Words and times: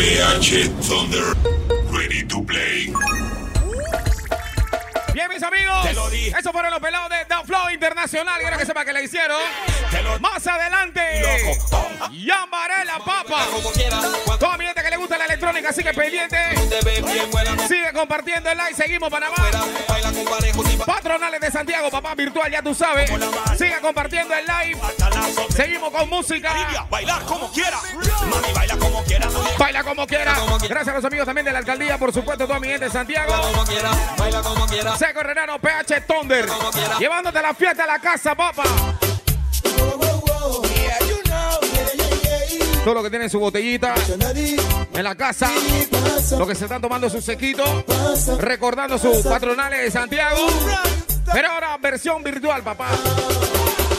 PH 0.00 0.70
Thunder. 0.80 1.36
Ready 1.92 2.24
to 2.24 2.42
play. 2.42 2.90
Bien, 5.12 5.28
mis 5.28 5.42
amigos. 5.42 5.86
Esos 6.38 6.52
fueron 6.52 6.70
los 6.70 6.80
pelados 6.80 7.10
de 7.10 7.16
The 7.26 7.44
Flow 7.44 7.68
Internacional. 7.68 8.40
Quiero 8.40 8.56
que 8.56 8.64
sepa 8.64 8.82
que 8.86 8.94
le 8.94 9.04
hicieron. 9.04 9.38
Más 10.20 10.46
adelante. 10.46 11.02
Llamaré 12.12 12.86
la 12.86 12.98
papa. 13.04 13.46
Toda 14.38 14.56
mi 14.56 14.64
gente 14.80 14.84
que 14.84 14.90
le 14.90 14.96
gusta 14.96 15.18
la 15.18 15.24
electrónica, 15.26 15.72
sigue 15.72 15.92
pendiente. 15.94 16.36
Sigue 17.68 17.92
compartiendo 17.92 18.50
el 18.50 18.56
like. 18.56 18.74
Seguimos 18.74 19.10
Panamá. 19.10 19.36
Patronales 20.86 21.40
de 21.40 21.50
Santiago, 21.50 21.90
papá 21.90 22.14
virtual, 22.14 22.50
ya 22.50 22.62
tú 22.62 22.74
sabes. 22.74 23.10
Sigue 23.56 23.78
compartiendo 23.80 24.34
el 24.34 24.44
live. 24.46 24.80
Seguimos 25.50 25.90
con 25.90 26.08
música. 26.08 26.86
Bailar 26.88 27.22
como 27.24 27.50
quiera. 27.52 27.78
Mami, 28.28 28.52
baila 28.54 28.76
como 28.76 29.04
quiera. 29.04 29.28
Baila 29.58 29.84
como 29.84 30.06
quiera. 30.06 30.36
Gracias 30.68 30.88
a 30.88 30.96
los 30.96 31.04
amigos 31.04 31.26
también 31.26 31.44
de 31.44 31.52
la 31.52 31.58
alcaldía, 31.58 31.98
por 31.98 32.12
supuesto, 32.12 32.46
toda 32.46 32.60
mi 32.60 32.68
gente 32.68 32.86
de 32.86 32.90
Santiago. 32.90 33.34
Seco 34.98 35.22
Renano, 35.22 35.58
PH 35.58 36.00
Thunder. 36.02 36.46
Llevándote 36.98 37.42
la 37.42 37.54
fiesta 37.54 37.84
a 37.84 37.86
la 37.86 37.98
casa, 37.98 38.34
papá. 38.34 38.64
Todo 42.84 42.94
lo 42.94 43.02
que 43.02 43.10
tienen 43.10 43.28
su 43.28 43.38
botellita 43.38 43.94
en 44.94 45.04
la 45.04 45.14
casa, 45.14 45.50
lo 46.38 46.46
que 46.46 46.54
se 46.54 46.64
están 46.64 46.80
tomando 46.80 47.10
su 47.10 47.20
sequito, 47.20 47.84
recordando 48.38 48.98
sus 48.98 49.18
patronales 49.18 49.84
de 49.84 49.90
Santiago. 49.90 50.46
Pero 51.32 51.48
ahora 51.48 51.76
versión 51.76 52.22
virtual, 52.22 52.62
papá. 52.62 52.88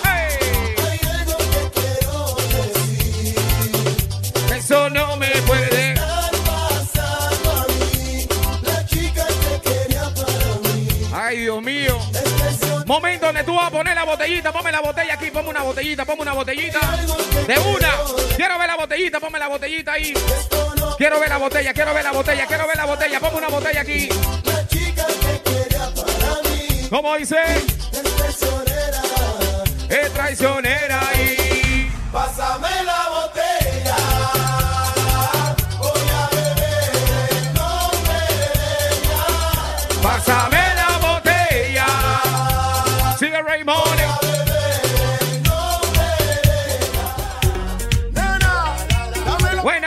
¡Ey! 0.04 0.76
Eso 4.58 4.90
no 4.90 5.16
me 5.18 5.41
poner 13.82 13.96
la 13.96 14.04
botellita, 14.04 14.52
ponme 14.52 14.72
la 14.72 14.80
botella 14.80 15.14
aquí, 15.16 15.32
ponme 15.32 15.50
una 15.50 15.64
botellita, 15.64 16.06
ponme 16.06 16.22
una 16.22 16.34
botellita. 16.34 16.80
De 17.48 17.58
una. 17.58 17.90
Quiero 18.36 18.60
ver 18.60 18.68
la 18.68 18.76
botellita, 18.76 19.20
ponme 19.20 19.40
la 19.40 19.48
botellita 19.48 19.94
ahí. 19.94 20.14
Quiero 20.98 21.20
ver 21.20 21.30
la 21.30 21.38
botella, 21.38 21.74
quiero 21.74 21.94
ver 21.96 22.04
la 22.04 22.12
botella, 22.12 22.46
quiero 22.46 22.68
ver 22.68 22.78
la 22.78 22.86
botella, 22.86 23.20
ponme 23.20 23.38
una 23.40 23.48
botella 23.48 23.82
aquí. 23.82 24.10
¿Cómo 26.92 27.18
dice? 27.18 27.38
Es 29.90 30.14
traicionera 30.14 31.02
y. 31.16 31.92
Pásame 32.12 32.71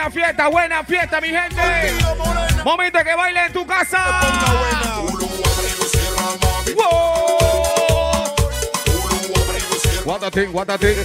Buena 0.05 0.27
fiesta, 0.27 0.47
buena 0.49 0.83
fiesta, 0.83 1.19
mi 1.19 1.29
gente. 1.29 1.93
Momento 2.63 2.99
que 3.03 3.15
baile 3.15 3.45
en 3.47 3.53
tu 3.53 3.65
casa. 3.65 4.21
Guátate, 10.03 10.45
guátate. 10.45 11.03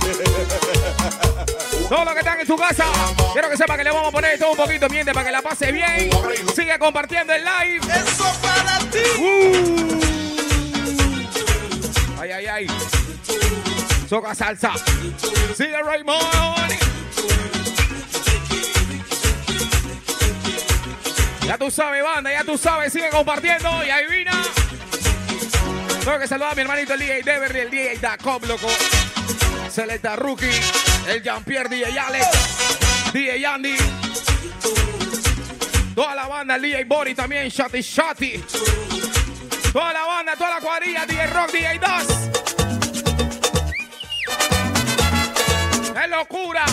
Todos 1.89 2.05
los 2.05 2.13
que 2.13 2.19
están 2.19 2.41
en 2.41 2.47
su 2.47 2.57
casa, 2.57 2.85
quiero 3.33 3.49
que 3.49 3.57
sepan 3.57 3.79
que 3.79 3.85
le 3.85 3.91
vamos 3.91 4.09
a 4.09 4.13
poner 4.13 4.39
todo 4.39 4.51
un 4.51 4.57
poquito 4.59 4.87
miente 4.91 5.15
para 5.15 5.25
que 5.25 5.33
la 5.33 5.41
pase 5.41 5.73
bien. 5.73 6.11
Sigue 6.55 6.79
compartiendo 6.79 7.33
el 7.33 7.43
live. 7.43 7.81
Eso 8.07 8.31
para 8.43 8.81
ti. 8.91 8.99
Uh. 9.19 10.01
Ay, 12.21 12.33
ay, 12.33 12.47
ay. 12.47 12.67
Soca 14.07 14.35
salsa. 14.35 14.75
Sigue 15.57 15.83
Raymond. 15.83 16.90
Ya 21.51 21.59
tú 21.59 21.69
sabes, 21.69 22.01
banda, 22.05 22.31
ya 22.31 22.45
tú 22.45 22.57
sabes. 22.57 22.93
Sigue 22.93 23.09
compartiendo 23.09 23.69
y 23.85 23.91
adivina. 23.91 24.31
Tengo 26.05 26.17
que 26.21 26.29
saludar 26.29 26.53
a 26.53 26.55
mi 26.55 26.61
hermanito 26.61 26.95
el 26.95 27.01
DJ 27.01 27.23
Deverly, 27.25 27.59
el 27.59 27.71
DJ 27.73 27.99
Dacom, 27.99 28.41
loco. 28.45 28.69
Selecta 29.69 30.15
Rookie, 30.15 30.49
el 31.09 31.21
Jean-Pierre 31.21 31.69
DJ 31.69 31.99
Alex, 31.99 32.27
DJ 33.13 33.45
Andy. 33.45 33.75
Toda 35.97 36.15
la 36.15 36.29
banda, 36.29 36.55
el 36.55 36.63
DJ 36.63 36.85
Bori 36.85 37.17
también, 37.17 37.49
Shotty 37.49 37.81
Shotty. 37.81 38.45
Toda 39.73 39.93
la 39.93 40.07
banda, 40.07 40.37
toda 40.37 40.51
la 40.51 40.61
cuadrilla, 40.61 41.05
DJ 41.05 41.27
Rock, 41.27 41.51
DJ 41.51 41.79
Das. 41.81 42.07
¡Qué 46.01 46.07
locura! 46.07 46.65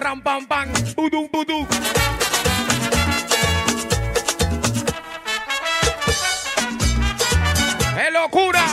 Ram 0.00 0.18
pam 0.22 0.46
pam, 0.46 0.66
budum 0.96 1.28
budum. 1.30 1.66
¡Qué 7.94 8.10
locura! 8.10 8.64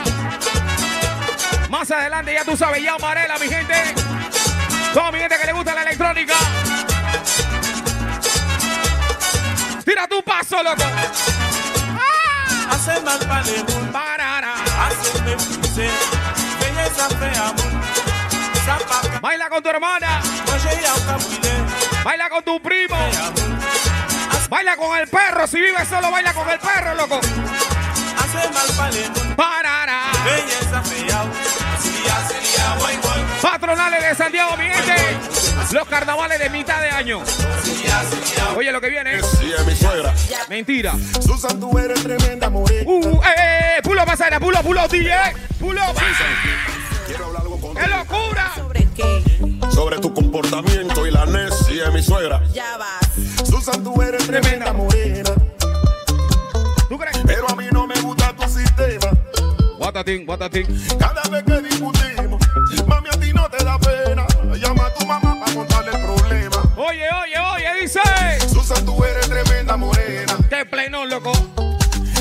Más 1.70 1.92
adelante 1.92 2.34
ya 2.34 2.46
tú 2.46 2.56
sabes, 2.56 2.82
ya 2.82 2.94
Amarela, 2.96 3.38
mi 3.40 3.50
gente. 3.50 3.74
Toda 4.94 5.12
mi 5.12 5.20
gente 5.20 5.36
que 5.38 5.46
le 5.48 5.52
gusta 5.52 5.76
la 5.76 5.82
electrónica. 5.82 6.36
Tira 9.84 10.08
tu 10.08 10.24
paso, 10.24 10.64
loco. 10.64 10.84
Hace 12.70 13.02
mal 13.02 13.20
palemón. 13.20 13.92
Parara. 13.92 14.54
Hace. 14.80 15.92
Belleza 16.62 17.10
fea. 17.20 18.07
Baila 19.22 19.50
con 19.50 19.64
tu 19.64 19.70
hermana. 19.70 20.22
Baila 22.04 22.30
con 22.30 22.44
tu 22.44 22.62
primo. 22.62 22.98
Baila 24.50 24.78
con 24.78 24.98
el 24.98 25.08
perro. 25.08 25.48
Si 25.48 25.60
vives 25.60 25.88
solo, 25.88 26.12
baila 26.12 26.34
con 26.34 26.50
el 26.50 26.60
perro, 26.60 26.96
loco. 26.96 27.20
Guay. 32.80 32.98
Patronales 33.42 34.04
de 34.04 34.16
Santiago, 34.16 34.58
mi 34.58 34.66
gente. 34.66 35.18
Los 35.72 35.88
carnavales 35.88 36.40
de 36.40 36.50
mitad 36.50 36.82
de 36.82 36.90
año. 36.90 37.22
Oye, 38.56 38.72
lo 38.72 38.82
que 38.82 38.90
viene. 38.90 39.20
Mentira. 40.50 40.94
Susan, 41.22 41.60
tú 41.60 41.78
eres 41.78 42.02
tremenda 42.04 42.50
mujer. 42.50 42.84
Uh, 42.86 43.22
eh, 43.24 43.78
eh, 43.78 43.82
pulo 43.84 44.06
pasarela, 44.06 44.40
pulo, 44.40 44.62
pulo, 44.62 44.88
DJ. 44.88 45.14
Pulo, 45.60 45.82
contigo. 45.86 46.77
¡Qué 47.78 47.88
locura! 47.88 48.52
¿Sobre 48.56 48.88
qué? 48.96 49.24
Sobre 49.72 50.00
tu 50.00 50.14
comportamiento 50.14 51.06
y 51.06 51.12
la 51.12 51.26
necia 51.26 51.86
de 51.86 51.92
mi 51.92 52.02
suegra. 52.04 52.42
Ya 52.54 52.78
vas. 52.78 53.48
Susan, 53.48 53.84
tú 53.84 54.02
eres 54.02 54.26
tremenda 54.26 54.74
morena. 54.74 55.30
¿Tú 56.90 56.98
crees? 56.98 57.18
Pero 57.26 57.50
a 57.50 57.56
mí 57.56 57.66
no 57.72 57.86
me 57.88 58.00
gusta 58.02 58.34
tu 58.34 58.44
sistema. 58.50 59.12
Guatatín, 59.78 60.26
guatatín. 60.26 60.66
Cada 61.00 61.22
vez 61.30 61.44
que 61.44 61.62
discutimos, 61.62 62.42
mami, 62.88 63.10
a 63.10 63.20
ti 63.20 63.34
no 63.34 63.50
te 63.50 63.64
da 63.64 63.78
pena. 63.80 64.26
Llama 64.56 64.88
a 64.88 64.94
tu 64.94 65.06
mamá 65.06 65.40
para 65.40 65.54
contarle 65.54 65.92
el 65.92 66.02
problema. 66.04 66.58
Oye, 66.78 67.08
oye, 67.24 67.40
oye, 67.40 67.82
dice. 67.82 68.00
Susan, 68.52 68.86
tú 68.86 69.04
eres 69.04 69.30
tremenda 69.30 69.78
morena. 69.78 70.36
¡Qué 70.50 70.66
plenón, 70.66 71.10
loco! 71.10 71.32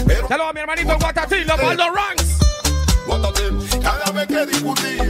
Pero 0.07 0.29
Saludos 0.29 0.51
a 0.51 0.53
mi 0.53 0.61
hermanito 0.61 0.97
Guatatín, 0.99 1.47
loco, 1.47 1.69
Aldo 1.69 1.85
Ranks. 1.91 2.39
Guárdate, 3.07 3.43
cada 3.83 4.11
vez 4.13 4.27
que 4.27 4.47
discutimos, 4.47 5.06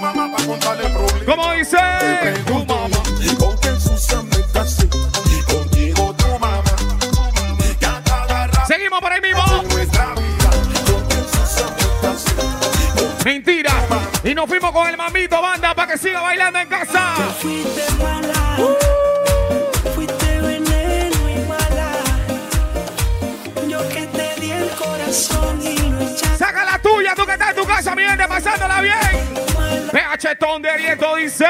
mamá 0.00 0.30
para 0.32 0.46
contarle 0.46 0.86
el 0.86 0.92
problema. 0.92 1.24
¿Cómo 1.26 1.52
dice? 1.52 1.76
Tu 2.46 2.64
mamá. 2.64 2.96
¿Con 3.38 3.56
quién 3.58 3.80
Susan 3.80 4.28
me 4.28 4.42
casé? 4.52 4.88
Contigo 5.46 6.14
tu 6.14 6.38
mamá. 6.38 6.62
Que 7.78 7.86
a 7.86 8.02
cada 8.02 8.46
rato 8.46 8.66
Seguimos 8.66 9.00
por 9.00 9.12
ahí 9.12 9.20
mismo. 9.20 9.42
Mentira. 13.24 13.72
Y 14.24 14.34
nos 14.34 14.46
fuimos 14.46 14.72
con 14.72 14.88
el 14.88 14.96
mamito 14.96 15.40
banda 15.40 15.74
para 15.74 15.92
que 15.92 15.98
siga 15.98 16.20
bailando 16.20 16.58
en 16.58 16.68
casa. 16.68 17.14
Fuiste 17.40 17.84
mala, 18.02 18.56
fuiste 19.94 20.40
veneno 20.40 21.30
y 21.30 21.48
mala. 21.48 21.92
Yo 23.68 23.88
que 23.88 24.06
te 24.06 24.40
di 24.40 24.50
el 24.52 24.70
corazón 24.70 25.60
y 25.62 25.76
lo 25.76 26.00
echaste 26.00 26.38
Saca 26.38 26.64
la 26.64 26.78
tuya, 26.80 27.14
tú 27.14 27.24
que 27.26 27.32
estás 27.32 27.50
en 27.50 27.56
tu 27.56 27.64
casa, 27.64 27.94
mi 27.94 28.02
gente, 28.02 28.26
pasándola 28.28 28.80
bien. 28.80 29.09
Thunder 30.28 30.80
y 30.80 30.86
esto 30.86 31.16
dice. 31.16 31.46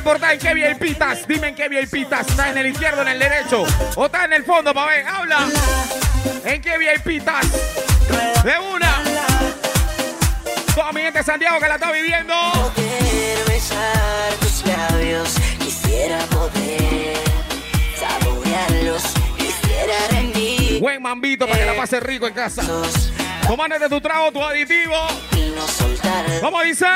Reportar 0.00 0.32
en 0.32 0.38
qué 0.38 0.54
VIP 0.54 0.82
estás. 0.92 1.28
Dime 1.28 1.48
en 1.48 1.54
qué 1.54 1.68
VIP 1.68 1.94
estás. 1.94 2.26
¿Estás 2.26 2.48
en 2.48 2.58
el 2.58 2.66
izquierdo, 2.68 3.02
en 3.02 3.08
el 3.08 3.18
derecho? 3.18 3.64
¿O 3.96 4.06
estás 4.06 4.24
en 4.24 4.32
el 4.32 4.44
fondo, 4.44 4.72
pa' 4.72 4.86
ver? 4.86 5.06
Habla. 5.06 5.46
¿En 6.44 6.62
qué 6.62 6.78
VIP 6.78 7.18
estás? 7.18 7.46
De 8.42 8.58
una. 8.58 9.02
Toda 10.74 10.92
mi 10.92 11.02
gente 11.02 11.18
de 11.18 11.24
Santiago 11.24 11.60
que 11.60 11.68
la 11.68 11.74
está 11.74 11.92
viviendo. 11.92 12.34
Poder 12.52 13.44
besar 13.46 14.32
tus 14.40 14.64
labios, 14.64 15.34
quisiera 15.58 16.18
poder 16.26 17.18
saborearlos, 17.98 19.02
quisiera 19.36 19.94
rendir. 20.12 20.80
Buen 20.80 21.02
mambito 21.02 21.46
para 21.46 21.58
que 21.58 21.66
la 21.66 21.76
pase 21.76 22.00
rico 22.00 22.26
en 22.26 22.32
casa. 22.32 22.62
Tomándote 23.46 23.88
tu 23.90 24.00
trago, 24.00 24.32
tu 24.32 24.42
aditivo. 24.42 24.96
Y 25.36 25.50
no 25.50 25.68
soltar. 25.68 26.24
¿Cómo 26.40 26.62
dice? 26.62 26.86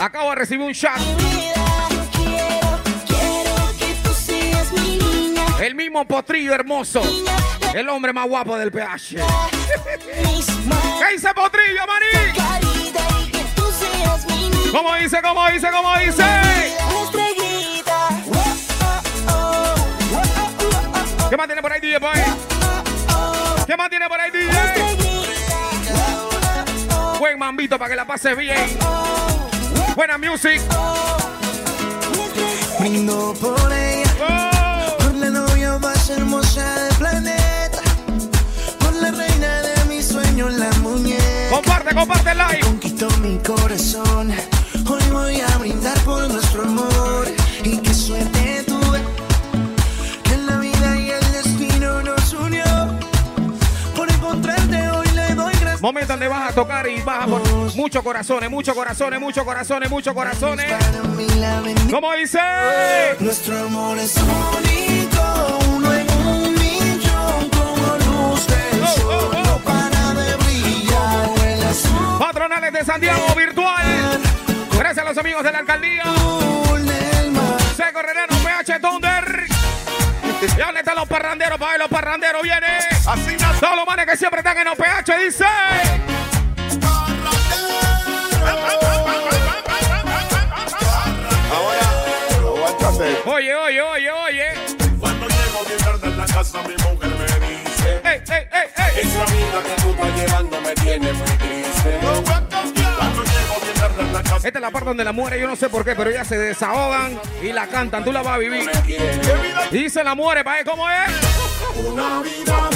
Acabo 0.00 0.30
de 0.30 0.36
recibir 0.36 0.64
un 0.66 0.72
chat. 0.72 0.98
El 5.60 5.74
mismo 5.74 6.06
potrillo 6.06 6.54
hermoso. 6.54 7.02
El 7.74 7.86
hombre 7.90 8.14
más 8.14 8.26
guapo 8.26 8.56
del 8.56 8.72
PH. 8.72 9.16
¿Qué 9.16 11.12
dice 11.12 11.34
potrillo, 11.34 11.82
maní? 11.86 12.06
¿Cómo 14.72 14.94
dice? 14.94 15.20
¿Cómo 15.20 15.46
dice? 15.50 15.68
¿Cómo 15.70 15.98
dice? 15.98 16.24
¿Qué 21.28 21.36
más 21.36 21.46
tiene 21.46 21.60
por 21.60 21.72
ahí, 21.72 21.80
DJ? 21.80 21.98
Boy? 21.98 22.18
¿Qué 23.66 23.76
más 23.76 23.90
tiene 23.90 24.08
por 24.08 24.18
ahí, 24.18 24.30
DJ? 24.30 24.48
Buen 27.18 27.38
mambito 27.38 27.78
para 27.78 27.90
que 27.90 27.96
la 27.96 28.06
pases 28.06 28.34
bien. 28.34 28.78
Buena 29.94 30.18
music. 30.18 30.60
Brindo 32.78 33.34
por 33.40 33.72
ella, 33.72 34.10
Oh. 34.22 34.96
por 34.98 35.14
la 35.14 35.30
novia 35.30 35.78
más 35.78 36.08
hermosa 36.10 36.84
del 36.84 36.94
planeta, 36.96 37.80
por 38.78 38.94
la 38.94 39.10
reina 39.10 39.60
de 39.62 39.84
mis 39.86 40.06
sueños, 40.08 40.52
la 40.54 40.70
muñeca. 40.82 41.50
Comparte, 41.50 41.94
comparte 41.94 42.30
el 42.30 42.38
like. 42.38 42.60
Conquistó 42.60 43.08
mi 43.22 43.38
corazón. 43.38 44.32
Hoy 44.88 45.02
voy 45.12 45.40
a 45.40 45.58
brindar 45.58 45.98
por 46.00 46.28
nuestro 46.28 46.62
amor. 46.62 47.29
Momento 55.80 56.12
donde 56.12 56.28
vas 56.28 56.50
a 56.50 56.54
tocar 56.54 56.86
y 56.88 57.00
vas 57.00 57.24
a 57.24 57.26
por 57.26 57.42
muchos 57.74 58.02
corazones, 58.02 58.50
muchos 58.50 58.74
corazones, 58.74 59.18
muchos 59.18 59.44
corazones, 59.44 59.88
muchos 59.90 60.12
corazones. 60.12 60.66
¿Cómo 61.90 62.12
dice? 62.12 62.38
Nuestro 63.18 63.58
amor 63.60 63.98
es 63.98 64.14
único, 64.16 65.58
uno 65.70 65.92
en 65.94 66.10
un 66.26 66.52
millón, 66.54 67.48
como 67.50 67.96
luz 67.96 68.46
del 68.46 68.82
Oh, 68.82 68.86
oh, 68.86 68.96
sol, 68.96 69.30
oh. 69.34 69.42
no 69.42 69.58
para 69.58 70.14
de 70.14 70.36
brillar, 70.36 71.30
Patronales 72.18 72.72
de 72.74 72.84
Santiago 72.84 73.34
Virtual. 73.34 74.20
Gracias 74.76 74.98
a 75.06 75.08
los 75.08 75.16
amigos 75.18 75.42
de 75.44 75.52
la 75.52 75.58
alcaldía. 75.60 76.04
Seco 77.76 78.02
Renano, 78.02 78.34
PH 78.42 78.80
Thunder. 78.80 79.46
¿Y 80.42 80.60
dónde 80.60 80.82
los 81.00 81.08
parranderos? 81.08 81.58
Para 81.58 81.78
los 81.78 81.88
parranderos 81.88 82.42
vienen. 82.42 82.80
Así. 83.06 83.36
Todos 83.58 83.76
los 83.76 83.86
manes 83.86 84.06
que 84.06 84.16
siempre 84.16 84.40
están 84.40 84.58
en 84.58 84.64
los 84.64 84.76
PH, 84.76 85.18
dice. 85.18 85.44
Ahora. 91.50 91.80
Oye, 93.24 93.54
oye, 93.54 93.80
oye, 93.80 94.10
oye. 94.10 94.54
Cuando 94.98 95.26
llego 95.26 95.64
bien 95.66 95.78
tarde 95.78 96.06
en 96.06 96.18
la 96.18 96.26
casa, 96.26 96.58
mi 96.62 96.74
mujer 96.74 97.10
me 97.18 97.24
dice: 97.48 98.00
Ey, 98.04 98.20
ey, 98.28 98.48
ey, 98.52 98.68
ey. 98.76 99.00
Esa 99.00 99.24
vida 99.32 99.62
que 99.64 99.82
tú 99.82 99.90
estás 99.90 100.16
llevando 100.16 100.60
me 100.60 100.74
tiene 100.74 101.12
muy 101.14 101.39
Esta 104.42 104.58
es 104.58 104.62
la 104.62 104.70
parte 104.70 104.88
donde 104.88 105.04
la 105.04 105.12
muere, 105.12 105.38
yo 105.38 105.46
no 105.46 105.54
sé 105.54 105.68
por 105.68 105.84
qué, 105.84 105.94
pero 105.94 106.08
ellas 106.08 106.26
se 106.26 106.38
desahogan 106.38 107.20
y 107.42 107.52
la 107.52 107.66
cantan. 107.66 108.02
Tú 108.02 108.10
la 108.10 108.22
vas 108.22 108.34
a 108.34 108.38
vivir. 108.38 108.70
quiere. 108.86 109.20
Dice 109.70 110.02
la 110.02 110.14
muere, 110.14 110.42
para 110.42 110.56
ver 110.56 110.66
cómo 110.66 110.88
es. 110.88 111.10
Una 111.86 112.22
vida 112.22 112.70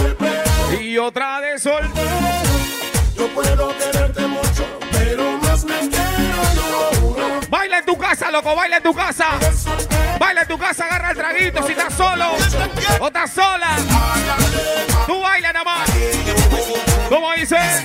de. 0.69 0.83
Y 0.83 0.99
otra 0.99 1.41
de 1.41 1.59
sol. 1.59 1.91
Yo 3.17 3.29
puedo 3.29 3.75
quererte 3.79 4.27
mucho, 4.27 4.79
pero 4.93 5.39
más 5.39 5.65
me 5.65 5.79
quiero 5.89 7.47
Baila 7.49 7.79
en 7.79 7.87
tu 7.87 7.97
casa, 7.97 8.31
loco, 8.31 8.55
baila 8.55 8.77
en 8.77 8.83
tu 8.83 8.95
casa. 8.95 9.27
Baila 10.19 10.43
en 10.43 10.49
tu 10.49 10.59
casa, 10.59 10.85
agarra 10.85 11.11
el 11.13 11.17
traguito 11.17 11.67
si 11.67 11.73
estás 11.73 11.95
solo 11.95 12.27
o 13.01 13.07
estás 13.07 13.31
sola. 13.31 13.77
Tú 15.07 15.19
baila 15.19 15.53
nada 15.53 15.65
más. 15.65 15.91
¿Cómo 17.09 17.33
dice? 17.33 17.84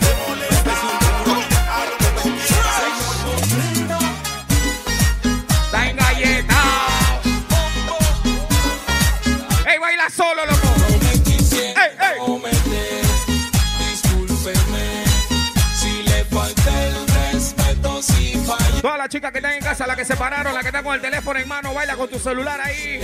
Que 19.20 19.40
están 19.40 19.54
en 19.54 19.62
casa, 19.62 19.86
las 19.86 19.98
que 19.98 20.06
se 20.06 20.16
pararon, 20.16 20.54
las 20.54 20.64
que 20.64 20.70
están 20.70 20.84
con 20.84 20.96
el 20.96 21.02
teléfono 21.02 21.40
en 21.40 21.48
mano, 21.48 21.74
baila 21.74 21.96
con 21.96 22.10
tu 22.10 22.20
celular 22.20 22.60
ahí. 22.62 23.02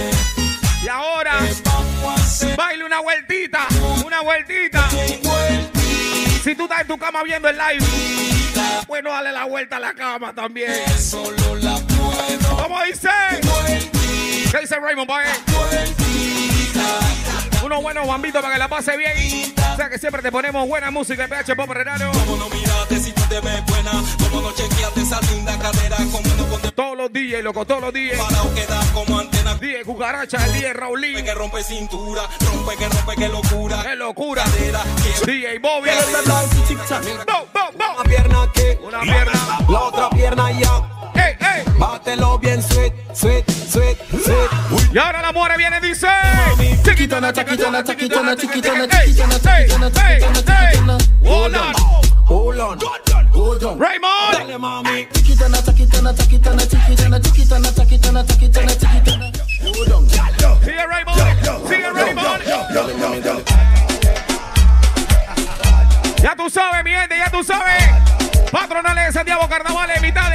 Y 0.84 0.88
ahora, 0.88 1.40
baila 2.56 2.86
una 2.86 3.00
vueltita, 3.02 3.68
una 4.06 4.22
vueltita. 4.22 4.88
Si 6.44 6.56
tú 6.56 6.64
estás 6.64 6.82
en 6.82 6.88
tu 6.88 6.98
cama 6.98 7.24
viendo 7.24 7.50
el 7.50 7.58
live, 7.58 7.86
bueno, 8.88 9.12
dale 9.12 9.32
la 9.32 9.46
vuelta 9.46 9.78
a 9.78 9.80
la 9.80 9.94
cama 9.94 10.34
también. 10.34 10.84
¿Cómo 12.58 12.84
dice? 12.84 13.10
¿Qué 14.52 14.60
dice 14.60 14.80
Raymond? 14.80 15.10
Unos 17.66 17.82
buenos 17.82 18.06
bambitos 18.06 18.44
para 18.44 18.54
que 18.54 18.60
la 18.60 18.68
pase 18.68 18.96
bien. 18.96 19.56
O 19.74 19.76
sea 19.76 19.90
que 19.90 19.98
siempre 19.98 20.22
te 20.22 20.32
ponemos 20.32 20.68
buena 20.68 20.92
música 20.92 21.24
en 21.24 21.30
PH 21.32 21.56
Pop 21.56 21.68
Renano. 21.72 22.12
Como 22.12 22.38
no 22.38 22.48
miraste 22.50 23.00
si 23.00 23.12
tú 23.12 23.24
te 23.28 23.40
ves 23.40 23.66
buena, 23.66 23.92
como 24.20 24.42
no 24.42 24.52
chequeaste 24.54 25.02
esa 25.02 25.20
linda 25.22 25.58
cadera, 25.58 25.98
como 25.98 26.22
no 26.38 26.46
ponte 26.46 26.72
Todos 26.72 26.96
los 26.96 27.12
DJs, 27.12 27.44
loco, 27.44 27.66
todos 27.66 27.82
los 27.82 27.92
DJs. 27.92 29.60
DJ 29.60 29.84
Cucaracha, 29.84 30.46
el 30.46 30.54
DJ 30.54 30.74
Raulín. 30.74 31.26
Que 31.26 31.34
rompe 31.34 31.64
cintura, 31.64 32.22
rompe 32.52 32.78
que 32.78 32.88
rompe 32.88 33.16
que 33.16 33.30
locura. 33.30 33.82
¡Qué 33.82 33.96
locura! 33.96 34.44
DJ 35.26 35.58
Bobby. 35.58 35.90
Bo, 37.26 37.48
bo, 37.52 37.72
bo. 37.78 37.94
Una 37.96 38.04
pierna 38.04 38.52
que 38.54 38.80
Una 38.84 39.02
pierna. 39.02 39.60
la 39.68 39.80
otra 39.82 40.10
pierna 40.12 40.52
ya. 40.52 40.82
Bátelo 41.80 42.38
bien, 42.38 42.62
sweet, 42.62 42.94
sweet, 43.14 43.50
sweet, 43.50 43.98
sweet. 44.24 44.55
Y 44.92 44.98
ahora 44.98 45.22
la 45.22 45.32
muere 45.32 45.58
viene, 45.58 45.80
dice. 45.80 46.08
Chiquitona, 46.84 47.32
chiquitona, 47.32 47.84
chiquitona, 47.84 48.36
chiquitona, 48.36 48.88
chiquitona, 48.88 48.88
chiquitona, 48.88 49.92
chiquitona, 49.92 50.10
ey. 50.10 50.20
chiquitona. 50.22 50.98
Hold 51.24 51.56
on. 51.56 51.74
Hold 52.28 52.60
on, 52.60 52.80
hold 53.34 53.64
on. 53.64 53.80
Raymond. 53.80 55.12
Chiquitona, 55.14 55.62
chiquitona, 55.62 56.14
chiquitona, 56.14 56.66
chiquitona, 56.66 57.20
chiquitona, 57.20 57.72
chiquitona, 57.72 58.24
chiquitona, 58.24 58.74
chiquitona. 58.76 59.32
Hold 59.62 59.92
on. 59.92 60.10
Sigue 60.64 60.86
Raymond. 60.88 61.68
Sigue 61.68 61.90
Raymond. 61.92 62.44
Ya 66.22 66.36
tú 66.36 66.50
sabes, 66.50 66.84
mi 66.84 66.92
gente, 66.92 67.18
ya 67.18 67.30
tú 67.30 67.44
sabes. 67.44 67.84
Patronales 68.52 69.06
de 69.08 69.12
Santiago 69.14 69.48
Carnavales, 69.48 70.02
mitad 70.02 70.32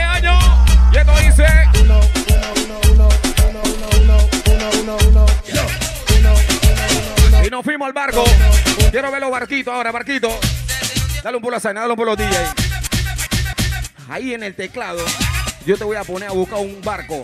barco. 8.01 8.25
Quiero 8.91 9.11
ver 9.11 9.21
los 9.21 9.31
barquitos 9.31 9.75
ahora, 9.75 9.93
barquito. 9.93 10.41
Dale 11.23 11.37
un 11.37 11.43
pulo 11.43 11.57
a 11.57 11.61
Zaina, 11.61 11.83
dale 11.83 11.93
un 11.93 11.99
pulo 11.99 12.13
a 12.13 12.17
DJ. 12.17 12.35
Ahí 14.09 14.33
en 14.33 14.43
el 14.43 14.55
teclado, 14.55 15.05
yo 15.67 15.77
te 15.77 15.85
voy 15.85 15.97
a 15.97 16.05
poner 16.05 16.31
a 16.31 16.33
buscar 16.33 16.61
un 16.61 16.81
barco. 16.81 17.23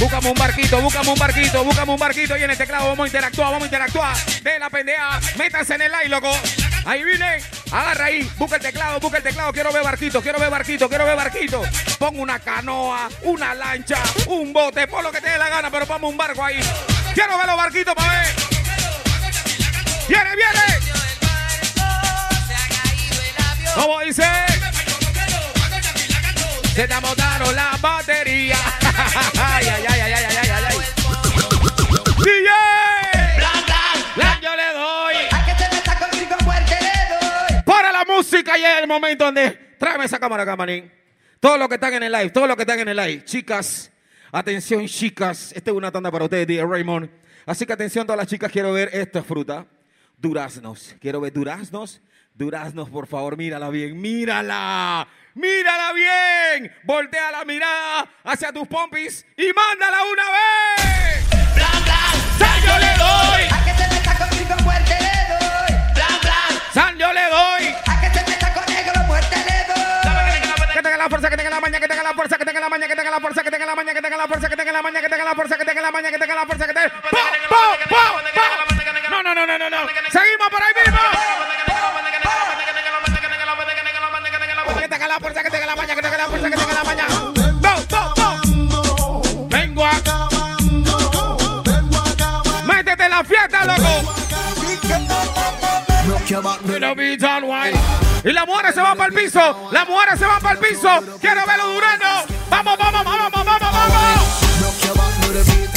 Búscame 0.00 0.30
un 0.30 0.38
barquito, 0.38 0.80
búscame 0.80 1.10
un 1.10 1.18
barquito, 1.18 1.64
búscame 1.64 1.92
un 1.92 1.98
barquito 1.98 2.36
y 2.38 2.44
en 2.44 2.50
el 2.50 2.56
teclado 2.56 2.88
vamos 2.88 3.04
a 3.04 3.06
interactuar, 3.08 3.48
vamos 3.48 3.62
a 3.62 3.66
interactuar. 3.66 4.16
De 4.42 4.58
la 4.58 4.70
pendeja, 4.70 5.20
métanse 5.36 5.74
en 5.74 5.82
el 5.82 5.92
like, 5.92 6.08
loco. 6.08 6.30
Ahí 6.86 7.04
viene, 7.04 7.42
agarra 7.70 8.06
ahí, 8.06 8.30
busca 8.38 8.56
el 8.56 8.62
teclado, 8.62 9.00
busca 9.00 9.18
el 9.18 9.22
teclado. 9.22 9.52
Quiero 9.52 9.70
ver 9.70 9.82
barquito, 9.82 10.22
quiero 10.22 10.38
ver 10.38 10.50
barquito, 10.50 10.88
quiero 10.88 11.04
ver 11.04 11.16
barquito. 11.16 11.62
Pon 11.98 12.18
una 12.18 12.38
canoa, 12.38 13.10
una 13.24 13.54
lancha, 13.54 13.98
un 14.28 14.50
bote, 14.54 14.86
pon 14.86 15.04
lo 15.04 15.12
que 15.12 15.20
te 15.20 15.28
dé 15.28 15.36
la 15.36 15.50
gana, 15.50 15.70
pero 15.70 15.84
ponme 15.84 16.06
un 16.06 16.16
barco 16.16 16.42
ahí. 16.42 16.58
Quiero 17.12 17.36
ver 17.36 17.46
los 17.46 17.56
barquitos 17.56 17.94
para 17.94 18.12
ver. 18.12 18.47
Viene, 20.08 20.36
viene. 20.36 20.60
¿Cómo 23.74 24.00
dice? 24.00 24.24
Se 26.74 26.88
te 26.88 26.94
agotaron 26.94 27.54
las 27.54 27.80
baterías. 27.80 28.58
ay, 29.38 29.66
ay, 29.66 29.84
ay, 29.88 30.00
ay, 30.00 30.12
ay, 30.12 30.24
ay, 30.24 30.50
ay. 30.68 30.76
DJ. 32.18 32.50
Yo 34.42 34.56
le 34.56 34.72
doy. 34.72 35.14
Para 37.64 37.92
la 37.92 38.04
música 38.04 38.56
y 38.56 38.64
es 38.64 38.78
el 38.80 38.86
momento 38.88 39.24
donde 39.26 39.50
tráeme 39.78 40.06
esa 40.06 40.18
cámara, 40.18 40.46
camarín. 40.46 40.90
Todos 41.40 41.58
los 41.58 41.68
que 41.68 41.74
están 41.74 41.94
en 41.94 42.02
el 42.04 42.12
live, 42.12 42.30
todos 42.30 42.48
los 42.48 42.56
que 42.56 42.62
están 42.62 42.80
en 42.80 42.88
el 42.88 42.96
live, 42.96 43.24
chicas, 43.24 43.92
atención, 44.32 44.86
chicas. 44.86 45.52
Esta 45.54 45.70
es 45.70 45.76
una 45.76 45.92
tanda 45.92 46.10
para 46.10 46.24
ustedes, 46.24 46.46
DJ 46.46 46.64
Raymond. 46.64 47.10
Así 47.44 47.66
que 47.66 47.72
atención, 47.72 48.06
todas 48.06 48.18
las 48.18 48.26
chicas, 48.26 48.50
quiero 48.50 48.72
ver 48.72 48.90
esta 48.92 49.22
fruta. 49.22 49.66
Duraznos. 50.18 50.96
Quiero 51.00 51.20
ver 51.20 51.32
duraznos. 51.32 52.00
Duraznos, 52.34 52.90
por 52.90 53.06
favor, 53.06 53.36
mírala 53.36 53.68
bien, 53.70 54.00
mírala. 54.00 55.06
Mírala 55.34 55.92
bien. 55.92 56.72
Voltea 56.84 57.30
la 57.32 57.44
mirada 57.44 58.08
hacia 58.24 58.52
tus 58.52 58.66
pompis 58.66 59.24
y 59.36 59.52
mándala 59.52 59.98
una 60.04 60.24
vez. 60.30 61.54
Blan, 61.54 61.84
blan. 61.84 62.38
San 62.38 62.62
yo 62.62 62.78
le 62.78 62.96
doy. 62.98 63.48
San 66.74 66.98
yo 66.98 67.12
le 67.12 67.22
doy. 67.28 67.74
Que 70.74 70.82
tenga 70.82 70.96
la 70.96 71.08
fuerza, 71.08 71.30
que 71.30 71.36
tenga 71.36 71.50
la 71.50 71.60
maña, 71.60 71.80
que 71.80 71.88
tenga 71.88 72.02
la 72.02 72.14
fuerza, 72.14 72.38
que 72.38 72.44
tenga 72.44 72.60
la 72.60 72.68
maña, 72.68 72.86
que 72.86 72.94
tenga 72.96 73.10
la 73.10 73.20
fuerza, 73.20 73.42
que 73.42 73.50
tenga 73.50 73.66
la 73.66 73.74
maña, 73.74 73.92
que 73.94 74.00
tenga 74.00 74.16
la 74.16 74.26
fuerza, 74.26 74.48
que 74.48 74.56
tenga 74.56 74.72
la 74.72 74.82
maña, 74.82 75.00
que 75.00 75.08
tenga 75.08 75.24
la 75.24 75.34
fuerza, 75.34 75.58
que 75.58 75.64
tenga 75.64 75.82
la 75.82 75.90
maña, 75.90 76.10
que 76.10 76.18
tenga 76.18 76.34
la 76.34 76.46
fuerza, 76.46 76.66
que 76.66 76.74
tenga. 76.74 76.86
Ahí 76.86 77.40
mismo. 77.40 77.56
Que 77.78 77.88
tenga 77.88 78.04
la 78.04 78.04
fuerza, 78.04 78.18
que 78.18 78.24
tenga 78.24 78.26
la 78.26 78.28
maña, 78.28 78.28
que 78.28 78.28
tenga 78.28 78.34
la 78.34 78.36
fuerza, 78.36 78.36
que 78.36 78.42
tenga 78.42 78.52
la 78.52 78.66
maña. 78.66 78.77
¡Po, 87.60 87.72
po, 87.86 88.14
po! 88.14 89.48
Vengo 89.48 89.84
a. 89.84 89.92
Métete 92.64 93.04
en 93.04 93.10
la 93.10 93.24
fiesta, 93.24 93.64
loco. 93.64 94.14
Y 98.24 98.32
las 98.32 98.46
mujeres 98.46 98.74
se 98.74 98.80
van 98.80 98.96
para 98.96 99.08
el 99.08 99.14
piso. 99.14 99.68
Las 99.70 99.88
mujeres 99.88 100.18
se 100.18 100.26
van 100.26 100.40
para 100.40 100.54
el 100.54 100.66
piso. 100.66 101.18
Quiero 101.20 101.44
verlo 101.46 101.66
durando. 101.68 102.06
Vamos, 102.48 102.78
vamos, 102.78 103.04
vamos, 103.04 103.32
vamos, 103.32 103.44
vamos, 103.44 103.72
vamos. 103.72 105.67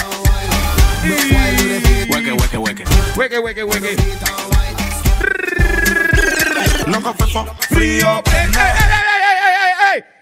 Hueque. 3.21 3.39
Hueque, 3.39 3.63
hueque, 3.63 3.63
hueque. 3.63 3.95
Loco 6.87 7.13
fefo, 7.13 7.45
Frío. 7.69 8.23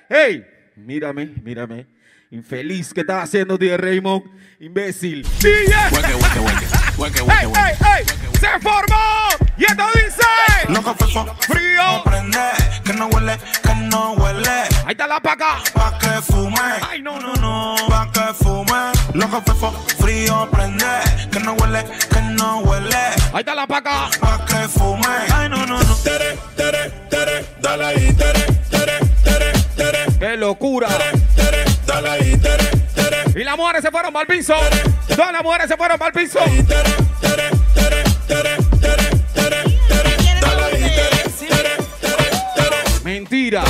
¡Ey. 0.09 0.45
Mírame, 0.75 1.33
mírame. 1.43 1.87
Infeliz 2.31 2.93
que 2.93 3.01
estaba 3.01 3.23
haciendo 3.23 3.57
DJ 3.57 3.77
Raymond. 3.77 4.23
Imbécil. 4.59 5.23
DJ. 5.39 5.75
Hueque, 5.91 6.13
hueque, 6.13 6.78
hueque. 6.99 7.21
Hueque, 7.21 7.45
hueque, 7.47 7.59
¡Ey, 7.59 7.75
ey, 7.81 8.05
ey! 8.05 8.39
¡Se 8.39 8.59
formó! 8.59 9.45
Y 9.57 9.65
esto 9.65 9.83
dice. 9.93 10.71
loco 10.73 10.93
fefo, 10.95 11.25
Frío. 11.41 12.03
prende, 12.03 12.39
que 12.85 12.93
no 12.93 13.07
huele, 13.07 13.37
que 13.63 13.75
no 13.75 14.11
huele, 14.13 14.49
Ahí 14.85 14.91
está 14.91 15.07
la 15.07 15.19
paca. 15.19 15.57
pa' 15.73 15.97
que 15.99 16.21
fume. 16.21 16.59
Ay, 16.89 17.01
no, 17.01 17.19
no, 17.19 17.33
no. 17.35 17.75
Pa' 17.89 18.09
que 18.11 18.33
fume, 18.33 18.91
loco 19.13 19.41
fefo, 19.45 19.71
frío, 19.99 20.47
prende, 20.51 20.85
que 21.31 21.39
no 21.41 21.53
huele, 21.53 21.83
que 22.09 22.21
no 22.21 22.59
huele, 22.59 22.97
Ahí 23.33 23.39
está 23.39 23.53
la 23.55 23.67
paca. 23.67 24.09
pa' 24.19 24.45
que 24.45 24.67
fume. 24.69 25.07
Ay, 25.33 25.49
no, 25.49 25.65
no, 25.65 25.77
no. 25.83 25.95
Tere, 25.95 26.37
tere, 26.55 26.89
tere, 27.09 27.45
dale 27.59 27.85
ahí, 27.85 28.13
tere, 28.13 28.45
mujeres 33.79 33.83
se 33.83 33.91
fueron 33.91 34.15
el 34.15 34.27
piso. 34.27 34.55
Todas 35.15 35.31
las 35.31 35.43
mujeres 35.43 35.67
se 35.69 35.77
fueron 35.77 35.99
el 36.01 36.11
piso. 36.11 36.39
Mentira. 43.03 43.63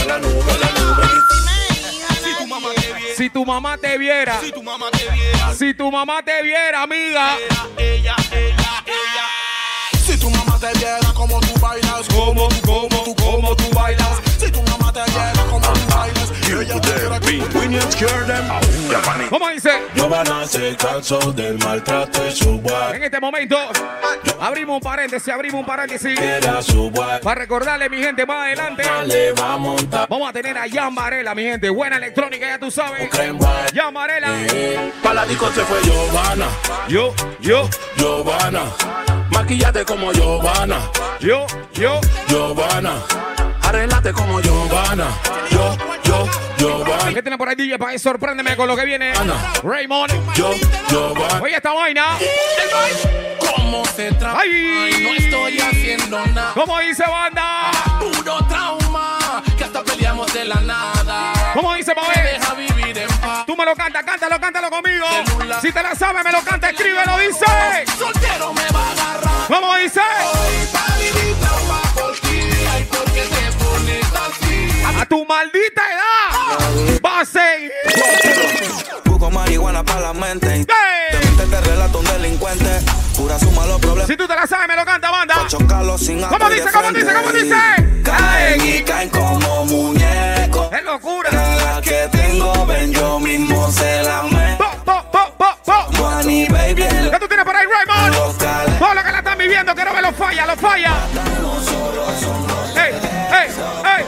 Si 3.16 3.30
tu 3.30 3.46
mamá 3.46 3.78
te 3.78 3.98
viera. 3.98 4.40
Si 4.40 4.52
tu 4.52 4.64
mamá 4.64 4.90
te 4.92 5.10
viera, 5.12 5.54
Si 5.54 5.74
tu 5.74 5.92
mamá 5.92 6.22
te 6.24 6.42
viera, 6.42 6.84
amiga. 6.84 7.38
ella, 7.78 8.16
ella, 8.32 8.84
ella. 8.86 10.00
Si 10.06 10.18
tu 10.18 10.30
mamá 10.30 10.58
te 10.60 10.72
viera 10.80 11.14
como 11.14 11.40
tú 11.42 11.60
bailas, 11.60 12.08
como 12.08 12.48
tú, 12.48 12.62
como 12.62 13.04
tú, 13.04 13.16
como 13.16 13.56
tú 13.56 13.70
bailas. 13.74 14.18
Si 14.40 14.52
tu 14.52 14.62
mamá 14.64 14.92
te 14.92 15.04
viera 15.12 15.39
¿Cómo 19.30 19.50
dice? 19.50 19.72
No 19.96 20.10
van 20.10 20.28
a 20.28 20.42
hacer 20.42 20.76
caso 20.76 21.18
del 21.32 21.58
maltrato 21.60 22.22
de 22.22 22.32
su 22.32 22.60
guay. 22.60 22.98
En 22.98 23.04
este 23.04 23.20
momento, 23.20 23.58
abrimos 24.42 24.76
un 24.78 24.82
paréntesis, 24.82 25.32
abrimos 25.34 25.62
un 25.62 25.66
paréntesis. 25.66 26.20
Para 27.24 27.40
recordarle, 27.40 27.90
mi 27.90 27.98
gente, 27.98 28.26
más 28.26 28.48
adelante. 28.48 28.84
Vamos 30.10 30.30
a 30.30 30.34
tener 30.34 30.58
a 30.58 30.70
Jan 30.70 30.94
Varela, 30.94 31.34
mi 31.34 31.44
gente. 31.44 31.70
Buena 31.70 31.96
electrónica, 31.98 32.46
ya 32.46 32.60
tú 32.60 32.70
sabes. 32.70 33.10
Jan 33.74 33.94
Varela. 33.94 34.28
Pa' 35.02 35.14
la 35.14 35.26
disco 35.26 35.50
se 35.54 35.62
fue 35.62 35.80
Giovanna. 35.84 36.48
Yo, 36.88 37.14
yo, 37.40 37.70
Giovanna. 37.96 38.64
Maquillate 39.32 39.86
como 39.86 40.12
Giovanna. 40.12 40.80
yo, 41.22 41.46
yo. 41.74 42.02
Giovanna. 42.28 42.96
Arreglate 43.62 44.12
como 44.14 44.42
Giovanna. 44.42 45.08
Yo, 45.52 45.78
yo. 46.60 46.84
¿Qué 47.14 47.22
tiene 47.22 47.38
por 47.38 47.50
ahí, 47.50 47.56
DJ? 47.56 47.78
Para 47.80 47.92
ahí, 47.92 48.00
sorpréndeme 48.00 48.56
con 48.56 48.68
lo 48.68 48.76
que 48.76 48.86
viene. 48.86 49.12
Ana. 49.12 49.54
Raymond. 49.64 50.12
Yo, 50.36 50.52
Giovanna. 50.90 51.42
Oye, 51.42 51.56
esta 51.56 51.74
vaina. 51.74 52.18
¿Cómo 53.56 53.86
se 53.86 54.12
trata? 54.14 54.40
Ay. 54.40 55.04
No 55.04 55.14
estoy 55.16 55.60
haciendo 55.60 56.26
nada. 56.28 56.52
¿Cómo 56.54 56.80
dice, 56.80 57.04
banda? 57.08 57.72
Puro 58.00 58.38
trauma, 58.48 59.44
que 59.58 59.64
hasta 59.64 59.84
peleamos 59.84 60.32
de 60.34 60.46
la 60.46 60.56
nada. 60.62 61.34
¿Cómo 61.54 61.74
dice, 61.74 61.94
Me 61.96 62.02
Babé? 62.02 62.34
deja 62.34 62.54
vivir 62.54 62.98
en 62.98 63.08
paz. 63.20 63.46
Tú 63.46 63.56
me 63.56 63.66
lo 63.66 63.76
cantas, 63.76 64.04
cántalo, 64.04 64.40
cántalo 64.40 64.70
conmigo. 64.70 65.06
Si 65.62 65.72
te 65.72 65.82
la 65.84 65.96
sabes, 65.96 66.24
me 66.24 66.32
lo 66.32 66.42
canta, 66.42 66.70
escríbelo, 66.70 67.18
dice. 67.20 67.46
Soltero 67.98 68.54
me 68.54 68.68
va 68.72 68.80
a 68.88 68.92
agarrar. 68.92 69.48
¿Cómo 69.48 69.76
dice? 69.78 70.02
A 74.98 75.06
tu 75.06 75.26
maldita 75.26 75.82
edad. 75.92 76.19
Busco 79.04 79.30
marihuana 79.30 79.84
para 79.84 80.00
la 80.00 80.14
mente. 80.14 80.48
Mente 80.48 81.46
te 81.50 81.62
relato 81.62 82.00
un 82.00 82.06
delincuente. 82.06 82.80
Pura 83.18 83.38
suma 83.38 83.66
los 83.66 83.82
problemas. 83.82 84.08
Si 84.08 84.16
tú 84.16 84.26
te 84.26 84.34
la 84.34 84.48
sabes, 84.48 84.70
me 84.70 84.76
lo 84.78 84.86
canta, 84.86 85.12
banda. 85.12 85.46
Chocarlos 85.48 86.00
sin 86.00 86.22
¿Cómo 86.22 86.50
dice, 86.50 86.70
cómo 86.72 86.92
dice, 86.94 87.14
cómo 87.14 87.32
dice? 87.34 87.56
Caen 88.06 88.66
y 88.66 88.82
caen 88.84 89.10
como 89.10 89.66
muñecos. 89.66 90.72
¡Es 90.72 90.82
locura! 90.86 91.30
Cada 91.30 91.82
que 91.82 92.08
tengo, 92.10 92.66
ven 92.66 92.94
yo 92.94 93.20
mismo 93.20 93.70
se 93.70 94.02
la 94.04 94.24
me. 94.24 94.58
Money, 96.00 96.48
baby, 96.48 96.84
¿Qué 97.12 97.20
tú 97.20 97.28
tienes 97.28 97.46
por 97.46 97.54
ahí, 97.54 97.66
Raymond? 97.66 98.16
Todo 98.80 98.94
lo 98.94 99.04
que 99.04 99.12
la 99.12 99.18
están 99.18 99.38
viviendo, 99.38 99.76
quiero 99.76 99.92
ver 99.94 100.04
los 100.04 100.16
falla, 100.16 100.46
los 100.46 100.58
falla. 100.60 100.94
¡Ey, 102.76 102.94
ey, 103.34 103.50
ey! 103.98 104.06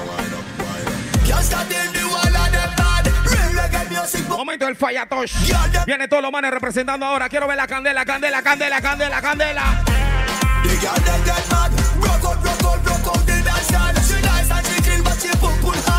Momento 4.42 4.66
del 4.66 4.76
fallatosh. 4.76 5.54
Viene 5.86 6.08
todos 6.08 6.24
los 6.24 6.32
manes 6.32 6.50
representando 6.50 7.06
ahora. 7.06 7.30
Quiero 7.30 7.48
ver 7.48 7.56
la 7.56 7.68
candela, 7.68 8.04
candela, 8.04 8.42
candela, 8.42 8.82
candela, 8.82 9.22
candela. 9.22 9.84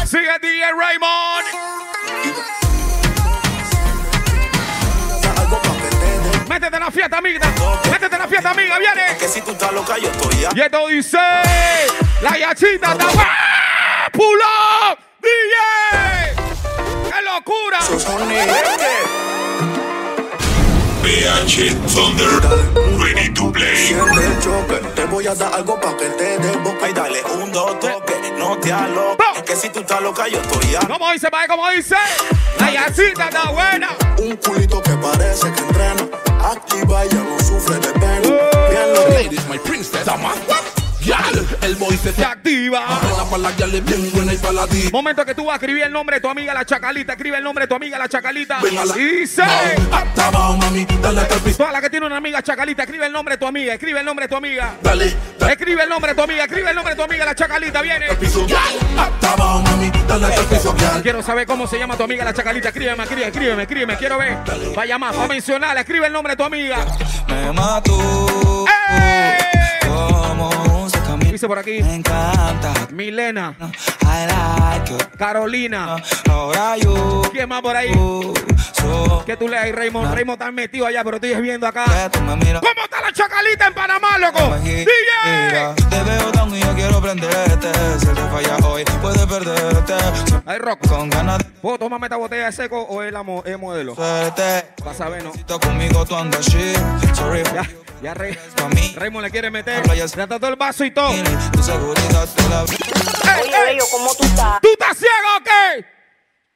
Sigue 0.07 0.39
DJ 0.41 0.73
Raymond. 0.73 1.47
Métete 6.49 6.77
en 6.77 6.83
la 6.83 6.91
fiesta, 6.91 7.19
amiga. 7.19 7.41
Métete 7.93 8.17
en 8.17 8.23
la 8.23 8.27
fiesta, 8.27 8.51
amiga. 8.51 8.79
Viene. 8.81 9.19
Que 9.21 9.29
si 9.29 9.41
tú 9.43 9.53
estás 9.53 9.73
loca, 9.73 9.97
yo 9.99 10.11
estoy. 10.11 10.49
Y 10.53 10.61
esto 10.61 10.89
dice 10.89 11.19
la 12.21 12.37
yachita 12.37 12.91
está 12.91 13.07
pulo 14.13 14.99
DJ. 15.21 16.02
¡Qué 17.45 17.51
locura! 17.51 17.79
PH 21.03 21.75
Thunder. 21.93 22.41
Ready 22.99 23.33
to 23.35 23.51
play. 23.51 23.97
Te 24.95 25.05
voy 25.07 25.27
a 25.27 25.35
dar 25.35 25.53
algo 25.55 25.81
para 25.81 25.97
que 25.97 26.07
te 26.11 26.39
des 26.39 26.63
boca 26.63 26.89
y 26.89 26.93
dale 26.93 27.23
un 27.43 27.51
dos 27.51 27.81
toque, 27.81 28.15
no 28.39 28.57
te 28.59 28.73
aloques, 28.73 29.43
que 29.45 29.57
si 29.57 29.69
tú 29.71 29.81
estás 29.81 30.01
loca 30.01 30.29
yo 30.29 30.41
estoy 30.41 30.71
ya. 30.71 30.81
¿Cómo 30.81 31.11
dice, 31.13 31.31
padre? 31.31 31.49
¿Cómo 31.49 31.69
dice? 31.71 31.97
La 32.59 32.73
yachita 32.73 33.29
está 33.29 33.51
buena. 33.51 33.89
Un 34.19 34.37
culito 34.37 34.81
que 34.83 34.93
parece 34.93 35.53
que 35.53 35.61
entrena, 35.61 36.09
activa 36.45 37.07
y 37.07 37.11
en 37.11 37.33
my 39.49 39.59
princess. 39.59 40.07
El 41.63 41.75
boy 41.77 41.97
se 41.97 42.25
activa. 42.25 42.87
Buena 43.03 43.25
para 43.25 43.43
la 43.43 43.53
gal 43.53 43.75
es 43.75 43.85
bien 43.85 44.13
buena 44.13 44.35
y 44.35 44.37
para 44.37 44.53
la 44.53 44.67
di. 44.69 44.89
Momento 44.93 45.25
que 45.25 45.35
tú 45.35 45.45
vas 45.47 45.55
a 45.55 45.57
escribir 45.57 45.83
el 45.83 45.93
nombre 45.93 46.17
de 46.17 46.21
tu 46.21 46.29
amiga 46.29 46.55
la 46.55 46.65
chacalita. 46.65 47.15
Escribe 47.15 47.39
el 47.39 47.43
nombre 47.43 47.65
de 47.65 47.69
tu 47.69 47.75
amiga 47.75 47.99
la 47.99 48.09
chacalita. 48.09 48.61
La. 48.63 48.97
Y 48.97 49.05
dice. 49.21 49.43
Hasta 49.43 50.29
abajo, 50.29 50.57
mami, 50.59 50.87
dale 51.03 51.23
piso. 51.45 51.59
Toda 51.59 51.73
la 51.73 51.81
que 51.81 51.91
tiene 51.91 52.07
una 52.07 52.19
amiga 52.19 52.41
chacalita, 52.41 52.85
escribe 52.85 53.07
el 53.07 53.13
nombre 53.13 53.35
de 53.35 53.39
tu 53.39 53.47
amiga, 53.47 53.75
escribe 53.75 53.99
el 53.99 54.07
nombre 54.07 54.27
de 54.27 54.29
tu 54.29 54.37
amiga. 54.37 54.77
Dale, 54.81 55.17
dale 55.41 55.53
Escribe 55.53 55.83
el 55.83 55.89
nombre 55.89 56.13
de 56.13 56.15
tu 56.15 56.23
amiga, 56.23 56.45
escribe 56.45 56.71
el 56.71 56.77
nombre 56.77 56.95
de 56.95 56.97
tu 56.97 57.03
amiga, 57.03 57.25
la 57.25 57.35
chacalita 57.35 57.83
viene. 57.83 58.07
al 58.07 58.19
hasta 58.99 59.33
abajo, 59.33 59.63
mami, 59.63 59.91
dale 60.07 60.29
piso. 60.49 60.73
Gal, 60.79 61.03
Quiero 61.03 61.21
saber 61.23 61.47
cómo 61.49 61.67
se 61.67 61.81
llama 61.81 61.97
tu 61.97 62.05
amiga 62.05 62.25
la 62.25 62.33
chacalita. 62.33 62.69
Escríbeme, 62.69 63.03
escríbeme, 63.03 63.29
escríbeme, 63.29 63.63
escríbeme. 63.63 63.97
Quiero 63.97 64.19
ver. 64.19 64.37
Va 64.79 64.83
a 64.83 64.87
llamar, 64.87 65.19
va 65.19 65.25
a 65.25 65.29
mencionarla. 65.29 65.81
Escribe 65.81 66.07
el 66.07 66.13
nombre 66.13 66.35
de 66.35 66.37
tu 66.37 66.45
amiga. 66.45 66.87
Me 67.27 67.53
mató. 67.53 68.22
Dice 71.43 71.49
por 71.49 71.59
aquí. 71.59 71.83
Me 71.83 71.97
encanta. 71.97 72.73
Milena, 72.93 73.53
I 74.03 74.29
like 74.29 74.95
it. 74.95 75.17
Carolina. 75.19 75.97
Ahora 76.31 76.77
yo. 76.77 77.23
¿Quién 77.33 77.49
más 77.49 77.61
por 77.61 77.75
ahí? 77.75 77.93
So 78.75 79.25
¿Qué 79.27 79.37
tú 79.37 79.49
lees 79.49 79.75
Raymond? 79.75 80.15
Raymond 80.15 80.41
está 80.41 80.53
metido 80.53 80.87
allá, 80.87 81.03
pero 81.03 81.17
estoy 81.17 81.35
viendo 81.41 81.67
acá. 81.67 81.85
¿Cómo 82.13 82.37
la 83.13 83.29
chacalita 83.29 83.67
en 83.67 83.75
Panamá, 83.75 84.19
loco? 84.19 84.57
Mira, 84.63 85.75
DJ. 85.75 85.75
Te 85.91 86.03
veo 86.03 86.33
tan 86.33 86.55
y 86.55 86.61
yo 86.61 86.75
quiero 86.75 87.01
prenderte. 87.01 87.69
Si 87.99 88.07
te 88.07 88.15
falla 88.15 88.57
hoy, 88.67 88.85
puedes 89.01 89.27
perderte. 89.27 89.95
Ahí, 90.47 90.59
Rock. 90.59 90.87
Con 90.89 91.11
ganas 91.11 91.39
de 91.39 91.45
¿Puedo 91.45 91.79
tomarme 91.79 92.07
esta 92.07 92.17
botella 92.17 92.47
de 92.47 92.53
seco 92.53 92.81
o 92.83 93.03
es 93.03 93.13
la 93.13 93.23
mo- 93.23 93.43
es 93.47 93.59
modelo? 93.59 93.95
suerte. 93.95 94.67
Vas 94.85 95.01
a 95.01 95.09
ver, 95.09 95.25
¿no? 95.25 95.33
Si 95.33 95.45
conmigo 95.45 96.05
tú 96.07 96.17
andas 96.17 96.47
shit. 96.47 96.77
Sorry, 97.15 97.43
Ya, 97.55 97.69
ya 98.03 98.15
Rey. 98.15 98.37
Raymond 98.97 99.25
le 99.27 99.31
quiere 99.31 99.51
meter. 99.51 99.87
Le 99.87 100.27
todo 100.27 100.49
el 100.49 100.57
vaso 100.57 100.85
y 100.85 100.91
todo. 100.91 101.13
¡Ey, 101.13 101.23
Tu 101.53 101.63
seguridad 101.63 102.29
te 102.35 102.49
la 102.49 102.65
ey! 102.65 103.51
Bello, 103.67 103.85
¿cómo 103.91 104.15
tú 104.15 104.25
estás? 104.25 104.61
¿Tú 104.61 104.69
estás 104.73 104.97
ciego 104.97 105.13
o 105.39 105.43
qué? 105.45 105.85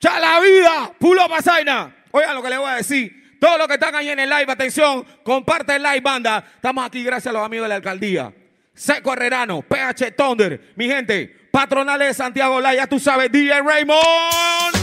¡Ya 0.01 0.19
la 0.19 0.41
vida! 0.41 0.93
¡Pulo 0.99 1.29
pasaina! 1.29 1.95
Oigan 2.11 2.35
lo 2.35 2.43
que 2.43 2.51
le 2.51 2.59
voy 2.59 2.69
a 2.71 2.75
decir. 2.77 3.26
Todos 3.47 3.59
los 3.59 3.69
que 3.69 3.75
están 3.75 3.95
ahí 3.95 4.09
en 4.09 4.19
el 4.19 4.29
live, 4.29 4.51
atención, 4.51 5.07
comparte 5.23 5.77
el 5.77 5.83
live, 5.85 6.01
banda. 6.01 6.45
Estamos 6.57 6.85
aquí 6.85 7.05
gracias 7.05 7.31
a 7.31 7.33
los 7.33 7.47
amigos 7.47 7.67
de 7.67 7.69
la 7.69 7.75
alcaldía. 7.77 8.33
Seco 8.75 9.13
Herrerano, 9.13 9.63
PH 9.63 10.11
Thunder, 10.17 10.73
mi 10.75 10.89
gente, 10.89 11.47
patronales 11.53 12.09
de 12.09 12.15
Santiago 12.15 12.61
Live, 12.61 12.75
ya 12.75 12.89
tú 12.89 12.99
sabes, 12.99 13.31
DJ 13.31 13.63
Raymond. 13.63 14.77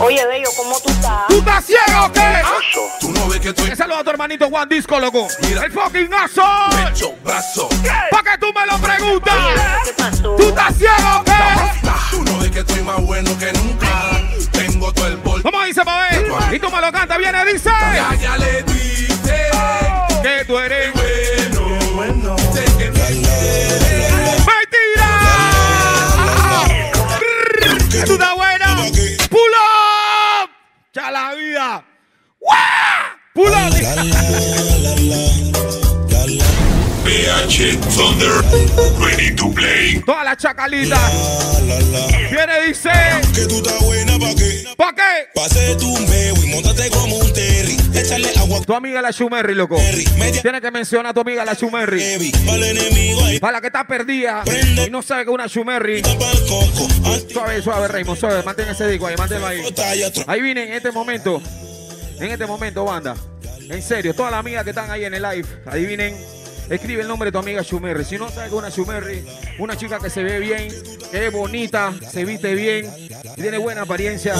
Oye, 0.00 0.26
Bello, 0.26 0.50
¿cómo 0.54 0.78
tú 0.78 0.90
estás? 0.90 1.26
¿Tú 1.28 1.38
estás 1.38 1.64
ciego 1.64 2.04
o 2.04 2.12
qué? 2.12 2.42
Tú 3.00 3.10
no 3.12 3.26
ves 3.28 3.40
que 3.40 3.48
estoy 3.48 3.70
Que 3.70 3.76
saluda 3.76 4.00
a 4.00 4.04
tu 4.04 4.10
hermanito 4.10 4.50
Juan 4.50 4.68
Disco, 4.68 5.00
loco. 5.00 5.26
Mira. 5.40 5.64
El 5.64 5.72
fucking 5.72 6.12
aso. 6.12 6.44
hecho 6.86 7.14
brazo. 7.24 7.66
¿Para 8.10 8.32
que 8.32 8.38
tú 8.38 8.52
me 8.52 8.66
lo 8.66 8.78
preguntas? 8.78 9.34
¿Qué 9.86 9.92
pasó? 9.94 10.36
¿Tú 10.36 10.48
estás 10.48 10.76
ciego 10.76 11.18
o 11.18 11.24
qué? 11.24 11.32
Tú 12.10 12.24
no 12.24 12.38
ves 12.40 12.50
que 12.50 12.58
estoy 12.58 12.82
más 12.82 13.00
bueno 13.00 13.30
que 13.38 13.50
nunca. 13.54 14.20
Tengo 14.52 14.92
todo 14.92 15.06
el. 15.06 15.21
¿Cómo 15.42 15.64
dice, 15.64 15.84
pa' 15.84 16.08
ver? 16.08 16.54
Y 16.54 16.58
tú 16.60 16.70
me 16.70 16.80
lo 16.80 16.92
cantas, 16.92 17.18
viene, 17.18 17.44
dice. 17.44 17.68
Ya, 17.68 18.14
ya 18.14 18.38
le 18.38 18.62
dice 18.62 19.50
Que 20.22 20.44
tú 20.46 20.56
eres 20.58 20.92
bueno. 20.92 21.78
bueno. 21.94 22.36
Sé 22.52 22.64
que 22.78 22.90
me 22.90 23.02
¡Mentira! 24.46 25.10
¡Que 27.90 28.02
tú 28.04 28.12
estás 28.12 28.34
buena! 28.36 28.76
¡Pull 29.30 29.52
up! 29.52 30.50
¡Ya 30.92 31.10
la 31.10 31.34
vida! 31.34 31.84
¡Pull 33.34 33.50
up! 33.50 34.61
PH 37.32 37.78
Thunder, 37.96 38.42
ready 39.00 39.34
to 39.34 39.50
play. 39.54 40.02
Toda 40.04 40.22
la 40.22 40.36
chacalita. 40.36 40.98
Viene, 42.30 42.66
dice. 42.66 42.90
Que 43.34 43.46
tú 43.46 43.56
estás 43.56 43.80
buena 43.80 44.18
pa' 44.76 44.94
qué? 44.94 45.28
Pase 45.34 45.74
tu 45.76 45.96
meo 46.08 46.34
y 46.44 46.46
montate 46.48 46.90
como 46.90 47.16
un 47.16 47.32
terry. 47.32 47.78
Échale 47.94 48.28
agua 48.36 48.60
Tu 48.60 48.74
amiga 48.74 49.00
la 49.00 49.12
Schumerry, 49.12 49.54
loco. 49.54 49.76
Tienes 50.42 50.60
que 50.60 50.70
mencionar 50.70 51.06
a 51.06 51.14
tu 51.14 51.20
amiga 51.20 51.42
la 51.46 51.54
Schumerry. 51.54 52.00
heavy. 52.00 52.32
Para 53.40 53.52
la 53.52 53.60
que 53.62 53.68
está 53.68 53.86
perdida 53.86 54.44
y 54.86 54.90
no 54.90 55.00
sabe 55.00 55.24
que 55.24 55.30
es 55.30 55.56
una. 55.56 55.76
Anti 55.76 56.02
Suave, 57.32 57.62
suave, 57.62 57.88
Raymond, 57.88 58.20
suave. 58.20 58.42
Mantén 58.42 58.68
ese 58.68 58.86
disco 58.88 59.06
ahí, 59.06 59.16
manténlo 59.16 59.46
ahí. 59.46 59.62
Ahí 60.26 60.42
viene 60.42 60.64
en 60.64 60.72
este 60.74 60.92
momento. 60.92 61.40
En 62.20 62.30
este 62.30 62.44
momento, 62.44 62.84
banda. 62.84 63.16
En 63.70 63.82
serio, 63.82 64.14
todas 64.14 64.32
las 64.32 64.40
amigas 64.40 64.64
que 64.64 64.70
están 64.70 64.90
ahí 64.90 65.06
en 65.06 65.14
el 65.14 65.22
live, 65.22 65.48
adivinen. 65.64 66.41
Escribe 66.68 67.02
el 67.02 67.08
nombre 67.08 67.28
de 67.28 67.32
tu 67.32 67.38
amiga 67.38 67.62
Shumerry. 67.62 68.04
Si 68.04 68.16
no 68.18 68.30
sabes 68.30 68.50
que 68.50 68.54
una 68.56 68.68
Shumerry, 68.68 69.24
una 69.58 69.76
chica 69.76 69.98
que 69.98 70.10
se 70.10 70.22
ve 70.22 70.38
bien, 70.38 70.68
que 71.10 71.26
es 71.26 71.32
bonita, 71.32 71.92
se 72.10 72.24
viste 72.24 72.54
bien, 72.54 72.90
y 73.36 73.40
tiene 73.40 73.58
buena 73.58 73.82
apariencia, 73.82 74.34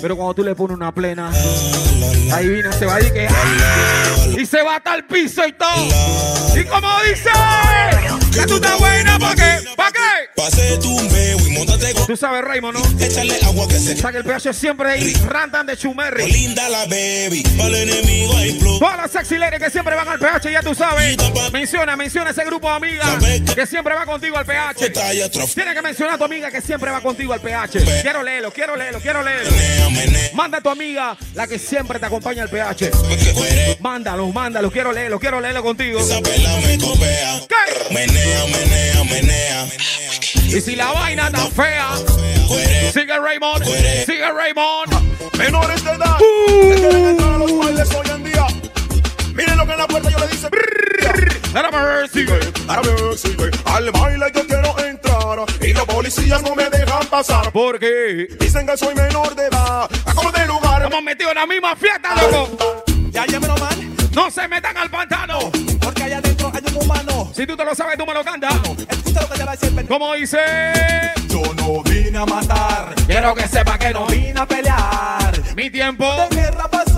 pero 0.00 0.16
cuando 0.16 0.34
tú 0.34 0.44
le 0.44 0.54
pones 0.54 0.76
una 0.76 0.92
plena, 0.92 1.30
adivina, 2.32 2.72
se 2.72 2.86
va 2.86 2.96
a 2.96 3.00
ir 3.00 3.12
que 3.12 3.28
¡ah! 3.28 4.26
y 4.38 4.46
se 4.46 4.62
va 4.62 4.76
hasta 4.76 4.94
el 4.94 5.04
piso 5.04 5.46
y 5.46 5.52
todo. 5.52 5.86
Y 6.54 6.64
como 6.64 6.88
dice, 7.02 7.30
que 8.32 8.46
tú 8.46 8.56
estás 8.56 8.78
buena, 8.78 9.18
¿para 9.18 9.34
qué? 9.34 9.68
¿Para 9.76 9.92
qué? 9.92 9.98
Pase 10.36 10.78
tu 10.78 11.00
y 11.46 11.50
montate 11.52 11.92
con 11.94 12.06
Tú 12.06 12.16
sabes, 12.16 12.42
Raymond, 12.42 12.78
¿no? 12.78 13.04
Échale 13.04 13.38
agua 13.44 13.68
que 13.68 13.78
se 13.78 13.94
O 13.94 13.96
sea 13.96 14.12
que 14.12 14.18
el 14.18 14.24
PH 14.24 14.52
siempre 14.52 14.90
ahí 14.90 15.12
rantan 15.26 15.66
de 15.66 15.76
Shumerry. 15.76 16.30
linda 16.30 16.68
la 16.68 16.86
baby. 16.86 17.42
Para 17.56 17.68
el 17.68 17.88
enemigo 17.88 18.36
hay. 18.36 18.58
Todas 18.58 18.96
las 18.96 19.10
sexy 19.10 19.36
que 19.58 19.70
siempre 19.70 19.94
van 19.94 20.08
al 20.08 20.18
PH, 20.18 20.50
ya 20.50 20.62
tú 20.62 20.74
sabes. 20.74 21.16
Menciona, 21.52 21.96
menciona 21.96 22.30
ese 22.30 22.44
grupo 22.44 22.68
de 22.68 22.74
amigas 22.74 23.08
que 23.54 23.66
siempre 23.66 23.94
va 23.94 24.06
contigo 24.06 24.36
al 24.38 24.46
PH. 24.46 24.90
Tienes 25.54 25.74
que 25.74 25.82
mencionar 25.82 26.14
a 26.14 26.18
tu 26.18 26.24
amiga 26.24 26.50
que 26.50 26.60
siempre 26.60 26.90
va 26.90 27.00
contigo 27.00 27.32
al 27.32 27.40
PH. 27.40 28.02
Quiero 28.02 28.22
leerlo, 28.22 28.52
quiero 28.52 28.76
leerlo, 28.76 29.00
quiero 29.00 29.22
leerlo. 29.22 29.50
Manda 30.34 30.58
a 30.58 30.60
tu 30.60 30.70
amiga, 30.70 31.16
la 31.34 31.46
que 31.46 31.58
siempre 31.58 31.98
te 31.98 32.06
acompaña 32.06 32.44
al 32.44 32.48
PH. 32.50 32.90
Mándalo, 33.80 34.28
mándalo, 34.28 34.70
quiero 34.70 34.92
leerlo, 34.92 35.18
quiero 35.18 35.40
leerlo 35.40 35.62
contigo. 35.62 36.00
Menea, 37.90 38.44
menea, 38.46 39.04
menea. 39.04 39.66
Y 40.46 40.60
si 40.60 40.76
la 40.76 40.92
vaina 40.92 41.26
está 41.26 41.46
fea, 41.48 41.88
sigue 42.92 43.18
Raymond, 43.18 43.64
sigue 44.06 44.30
Raymond. 44.32 45.36
Menores 45.38 45.82
de 45.84 45.90
edad 45.90 46.16
Uh. 46.20 46.68
que 46.70 46.74
quieren 46.80 47.06
entrar 47.06 47.34
a 47.34 47.38
los 47.38 47.58
bailes 47.58 47.90
hoy 47.94 48.06
en 48.14 48.24
día. 48.24 48.46
Miren 49.34 49.56
lo 49.56 49.66
que 49.66 49.72
en 49.72 49.78
la 49.78 49.86
puerta 49.86 50.10
yo 50.10 50.18
le 50.18 50.28
dice. 50.28 50.48
A 51.52 51.70
ver, 51.70 52.08
sigue. 52.08 53.50
Al 53.64 53.90
baile 53.90 54.26
yo 54.34 54.46
quiero 54.46 54.78
entrar 54.78 55.38
y 55.60 55.72
los 55.72 55.84
policías 55.84 56.42
no 56.42 56.54
me 56.54 56.70
dejan 56.70 57.06
pasar. 57.08 57.50
Porque 57.52 58.28
Dicen 58.38 58.66
que 58.66 58.76
soy 58.76 58.94
menor 58.94 59.34
de 59.34 59.46
edad. 59.46 59.90
Como 60.14 60.30
de 60.30 60.46
lugar. 60.46 60.82
hemos 60.84 61.02
metido 61.02 61.30
en 61.30 61.36
la 61.36 61.46
misma 61.46 61.74
fiesta, 61.76 62.14
loco. 62.30 62.84
Ya 63.10 63.26
llévelo 63.26 63.56
man, 63.56 63.96
No 64.12 64.30
se 64.30 64.46
metan 64.46 64.76
al 64.76 64.90
pantano. 64.90 65.50
porque 65.80 66.04
allá 66.04 66.18
adentro 66.18 66.52
hay 66.54 66.62
un 66.74 66.82
humano. 66.84 67.32
Si 67.34 67.46
tú 67.46 67.56
te 67.56 67.64
lo 67.64 67.74
sabes, 67.74 67.98
tú 67.98 68.06
me 68.06 68.14
lo 68.14 68.24
cantas. 68.24 68.54
Escucha 68.88 69.20
lo 69.22 69.28
que 69.28 69.38
te 69.38 69.44
va 69.44 69.52
a 69.52 69.56
decir. 69.56 69.86
Como 69.88 70.14
dice. 70.14 70.38
Yo 71.28 71.42
no 71.54 71.82
vine 71.82 72.18
a 72.18 72.26
matar, 72.26 72.94
Quiero 73.06 73.34
que 73.34 73.46
sepa 73.48 73.78
que 73.78 73.90
no 73.92 74.06
vine 74.06 74.38
a 74.38 74.46
pelear. 74.46 75.32
Mi 75.56 75.70
tiempo. 75.70 76.04
De 76.30 76.36
guerra 76.36 76.68
pasó 76.68 76.89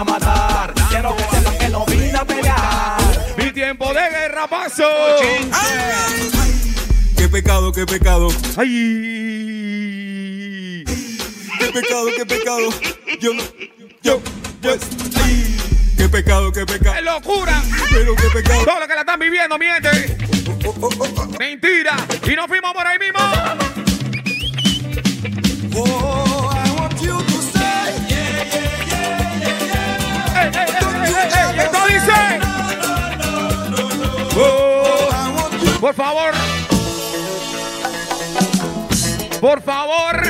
a 0.00 0.04
matar, 0.04 0.74
quiero 0.88 1.14
que 1.14 1.22
sepan 1.24 1.58
que 1.58 1.68
no 1.68 1.84
vine 1.84 2.16
a 2.16 2.24
pelear. 2.24 2.98
Mi 3.36 3.52
tiempo 3.52 3.92
de 3.92 4.00
guerra 4.00 4.46
pasó. 4.46 4.88
Qué 7.16 7.28
pecado, 7.28 7.70
qué 7.70 7.84
pecado, 7.84 8.28
Ay. 8.56 8.70
qué 11.58 11.66
pecado, 11.72 12.06
qué 12.16 12.24
pecado. 12.24 12.70
Yo, 13.20 13.32
yo, 14.02 14.22
yo. 14.62 14.76
Ay, 15.22 15.56
qué 15.98 16.08
pecado, 16.08 16.50
qué 16.50 16.64
pecado. 16.64 16.96
¡Qué 16.96 17.02
locura! 17.02 17.62
Pero 17.90 18.16
qué 18.16 18.30
pecado. 18.30 18.64
Todo 18.64 18.80
lo 18.80 18.88
que 18.88 18.94
la 18.94 19.00
están 19.00 19.20
viviendo, 19.20 19.58
miente. 19.58 20.16
Mentira. 21.38 21.96
Y 22.26 22.34
nos 22.34 22.46
fuimos 22.46 22.72
por 22.72 22.86
ahí 22.86 22.98
mismo. 22.98 23.20
Por 35.92 35.96
favor. 35.96 36.32
Por 39.40 39.62
favor. 39.62 40.22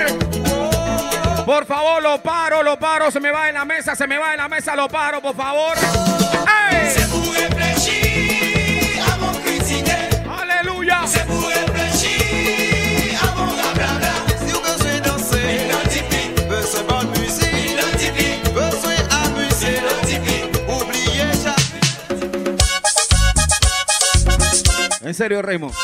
Por 1.45 1.67
favor, 1.67 2.03
lo 2.03 2.23
paro, 2.23 2.63
lo 2.63 2.79
paro. 2.79 3.11
Se 3.11 3.21
me 3.21 3.31
va 3.31 3.49
en 3.49 3.55
la 3.55 3.65
mesa, 3.65 3.95
se 3.95 4.07
me 4.07 4.17
va 4.17 4.33
en 4.33 4.39
la 4.39 4.49
mesa, 4.49 4.75
lo 4.75 4.89
paro, 4.89 5.21
por 5.21 5.37
favor. 5.37 5.77
¡Ey! 6.73 8.10
Serio, 25.21 25.43
Raymond. 25.43 25.75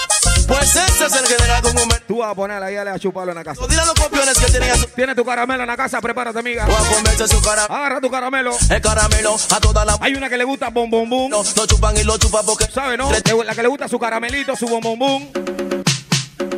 Pues 0.49 0.77
ese 0.77 1.05
es 1.05 1.13
el 1.13 1.27
general 1.27 1.61
con 1.61 1.77
un 1.77 1.89
Tú 2.09 2.19
vas 2.19 2.31
a 2.31 2.35
poner 2.35 2.63
ahí 2.63 2.75
a 2.77 2.99
chuparlo 2.99 3.33
en 3.33 3.37
la 3.37 3.45
casa. 3.45 3.67
Dile 3.69 3.83
a 3.83 3.85
los 3.85 3.95
copiones 3.95 4.39
que. 4.39 4.47
Tienes 4.95 5.15
tu 5.15 5.27
caramelo 5.27 5.63
en 5.63 5.67
la 5.67 5.77
casa, 5.77 6.01
prepárate, 6.01 6.39
amiga. 6.39 6.65
Voy 6.65 6.75
a 6.75 6.95
comerse 6.95 7.29
su 7.29 7.43
caramelo. 7.43 7.75
Agarra 7.75 8.01
tu 8.01 8.11
caramelo. 8.11 8.57
El 8.71 8.81
caramelo 8.81 9.37
a 9.55 9.61
toda 9.61 9.85
la... 9.85 9.99
Hay 10.01 10.15
una 10.15 10.31
que 10.31 10.39
le 10.39 10.45
gusta 10.45 10.71
bom 10.71 10.89
bom 10.89 11.11
bum. 11.11 11.31
No, 11.31 11.43
lo 11.55 11.67
chupan 11.67 11.95
y 11.99 12.05
lo 12.05 12.17
chupan 12.17 12.47
porque... 12.47 12.65
¿Sabe, 12.73 12.97
no? 12.97 13.11
La 13.13 13.55
que 13.55 13.63
le 13.63 13.69
gusta 13.69 13.89
su 13.89 13.99
caramelito, 13.99 14.57
su 14.57 14.67
bom 14.69 14.81
bom 14.81 14.99
bum. 14.99 15.29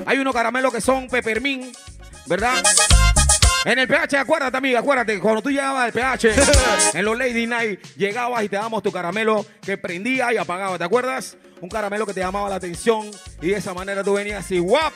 Hay 0.07 0.19
unos 0.19 0.33
caramelos 0.33 0.73
que 0.73 0.81
son 0.81 1.09
peppermint, 1.09 1.77
¿verdad? 2.27 2.63
En 3.65 3.79
el 3.79 3.89
PH, 3.89 4.19
acuérdate, 4.19 4.57
amiga, 4.57 4.79
acuérdate, 4.79 5.19
cuando 5.19 5.43
tú 5.43 5.51
llegabas 5.51 5.85
al 5.85 5.93
PH, 5.93 6.33
en 6.95 7.05
los 7.05 7.19
Lady 7.19 7.47
Night, 7.47 7.81
llegabas 7.97 8.45
y 8.45 8.49
te 8.49 8.57
damos 8.57 8.83
tu 8.85 8.93
caramelo 8.93 9.45
que 9.61 9.77
prendía 9.77 10.33
y 10.33 10.37
apagaba, 10.37 10.79
¿te 10.79 10.85
acuerdas? 10.85 11.37
Un 11.61 11.69
caramelo 11.69 12.07
que 12.07 12.15
te 12.15 12.21
llamaba 12.21 12.49
la 12.49 12.57
atención 12.57 13.11
y 13.43 13.49
de 13.49 13.57
esa 13.57 13.75
manera 13.75 14.05
tú 14.05 14.15
venías 14.15 14.51
y 14.51 14.59
guap, 14.59 14.93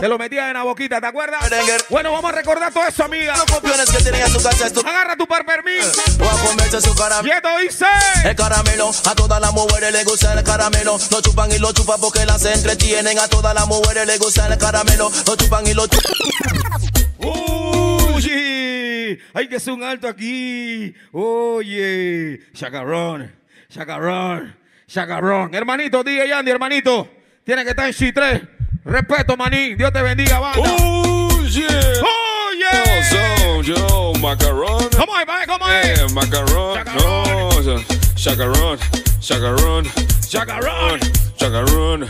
te 0.00 0.08
lo 0.08 0.18
metías 0.18 0.48
en 0.48 0.54
la 0.54 0.64
boquita, 0.64 1.00
¿te 1.00 1.06
acuerdas? 1.06 1.40
Bueno, 1.88 2.12
vamos 2.12 2.32
a 2.32 2.34
recordar 2.34 2.72
todo 2.72 2.86
eso, 2.86 3.04
amiga. 3.04 3.36
Los 3.36 3.44
copiones 3.44 3.90
que 3.90 4.02
tenían 4.02 4.30
su 4.30 4.42
casa 4.42 4.66
esto... 4.66 4.80
Agarra 4.80 5.16
tu 5.16 5.26
peppermint. 5.26 5.84
Voy 6.18 6.28
a 6.28 6.48
comerse 6.48 6.80
su 6.80 6.94
caramelo. 6.94 7.28
Y 7.28 7.36
esto 7.36 7.48
dice... 7.58 7.86
El 8.24 8.34
caramelo, 8.34 8.90
a 9.08 9.14
todas 9.14 9.40
las 9.40 9.52
mujeres 9.52 9.92
les 9.92 10.04
gusta 10.04 10.32
el 10.32 10.42
caramelo. 10.42 10.98
Lo 11.10 11.20
chupan 11.20 11.52
y 11.52 11.58
lo 11.58 11.72
chupan 11.72 12.00
porque 12.00 12.26
las 12.26 12.44
entretienen. 12.44 13.18
A 13.18 13.28
todas 13.28 13.54
las 13.54 13.66
mujeres 13.66 14.06
les 14.06 14.18
gusta 14.18 14.46
el 14.46 14.58
caramelo. 14.58 15.10
Lo 15.26 15.36
chupan 15.36 15.66
y 15.66 15.74
lo 15.74 15.86
chupan. 15.86 16.12
Uy, 17.18 19.20
hay 19.34 19.48
que 19.48 19.56
hacer 19.56 19.74
un 19.74 19.84
alto 19.84 20.08
aquí. 20.08 20.94
Oye, 21.12 22.40
chacarrón, 22.54 23.34
chacarrón, 23.68 24.56
chacarrón. 24.90 25.54
Hermanito, 25.54 26.02
DJ 26.02 26.32
Andy, 26.32 26.50
hermanito. 26.50 27.08
Tiene 27.44 27.64
que 27.64 27.70
estar 27.70 27.86
en 27.86 27.92
C3. 27.94 28.48
Respeto, 28.84 29.36
manín. 29.36 29.76
Dios 29.76 29.92
te 29.92 30.02
bendiga, 30.02 30.38
banda. 30.40 30.60
Oh, 30.80 31.42
yeah. 31.48 31.68
Oh, 32.02 32.50
yeah. 32.58 33.10
So, 33.10 33.62
yo, 33.62 34.12
macaron. 34.20 34.88
¿Cómo 34.96 35.18
es, 35.18 35.26
pa' 35.26 35.46
¿Cómo 35.46 35.68
es? 35.70 36.00
Eh, 36.00 36.06
macaron. 36.12 36.84
No, 36.96 37.48
o 37.48 37.62
sea, 37.62 37.76
chacarrón, 38.14 38.78
chacarrón, 39.20 39.86
Chacarrón. 40.28 41.00
chacarrón. 41.36 42.08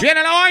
Viene 0.00 0.22
la 0.22 0.30
vaina. 0.32 0.41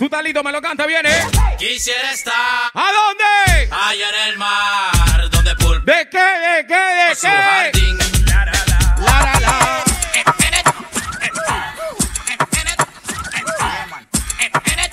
Tú 0.00 0.06
estás 0.06 0.24
listo, 0.24 0.42
me 0.42 0.50
lo 0.50 0.62
canta, 0.62 0.86
viene. 0.86 1.10
Quisiera 1.58 2.10
estar 2.12 2.32
¿A 2.72 2.90
dónde? 2.90 3.68
allá 3.70 4.08
en 4.08 4.28
el 4.30 4.38
mar, 4.38 5.28
donde 5.30 5.50
¿De 5.84 6.08
qué? 6.08 6.18
¿De 6.18 6.66
qué? 6.66 6.74
¿De 6.74 7.14
su 7.14 7.26
qué? 7.26 7.28
jardín. 7.28 7.98
La, 8.24 8.46
la, 8.46 9.40
la. 9.40 9.84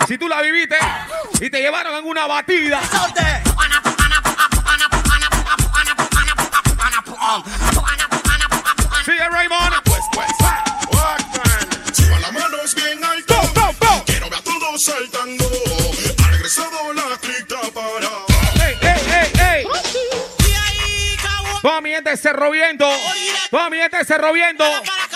Si 0.10 0.18
tú 0.18 0.28
la 0.28 0.42
viviste 0.42 0.76
y 1.40 1.50
te 1.50 1.62
llevaron 1.62 1.96
en 1.96 2.06
una 2.06 2.28
batida. 2.28 2.82
Sigue 9.06 9.30
Raymond. 9.30 9.74
Manos 12.34 12.76
bien 12.76 13.04
alto. 13.06 13.27
Saltando. 14.80 15.50
Ha 16.24 16.32
regresado 16.32 16.94
la 16.94 17.14
estricta 17.14 17.56
para. 17.74 18.68
¡Ey, 18.68 18.78
ey, 18.82 19.02
ey, 19.12 19.42
ey! 19.62 19.68
Toda 21.62 21.82
mi 21.82 21.90
gente 21.90 22.16
Cerro 22.18 22.52
Viento. 22.52 22.88
Toda 23.50 23.70
mi 23.70 23.78
gente 23.78 24.06
Cerro 24.06 24.34
Viento. 24.34 24.64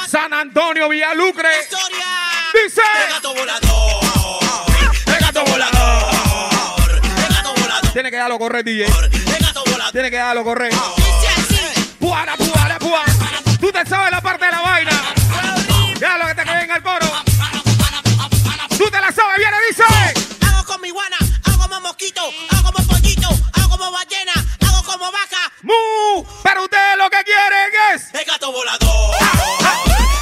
San 0.10 0.34
Antonio, 0.34 0.90
Villalucre. 0.90 1.50
Dice. 2.54 2.82
Gato 3.10 3.34
volador, 3.34 4.04
el 5.08 5.20
gato 5.20 5.44
volador, 5.46 7.02
el 7.06 7.34
gato 7.36 7.54
volador, 7.56 7.92
Tiene 7.94 8.12
que 8.12 8.18
darlo 8.18 8.38
correr, 8.40 8.64
DJ. 8.66 8.86
el 8.86 9.46
gato 9.46 9.64
volador. 9.66 9.92
Tiene 9.94 10.12
que 10.12 10.18
darlo 10.18 10.44
correr. 10.44 10.74
Puara, 12.00 12.36
puara, 12.36 12.80
puara. 12.80 13.14
Tú 13.60 13.72
te 13.72 13.86
sabes 13.86 14.12
la 14.12 14.22
parte 14.22 14.46
de 14.46 14.52
la 14.52 14.62
vaina. 14.62 14.91
Mu. 25.72 26.24
Pero 26.44 26.64
ustedes 26.64 26.98
lo 26.98 27.10
que 27.10 27.24
quieren 27.24 27.72
es. 27.94 28.14
El 28.14 28.26
gato 28.26 28.52
volador, 28.52 29.16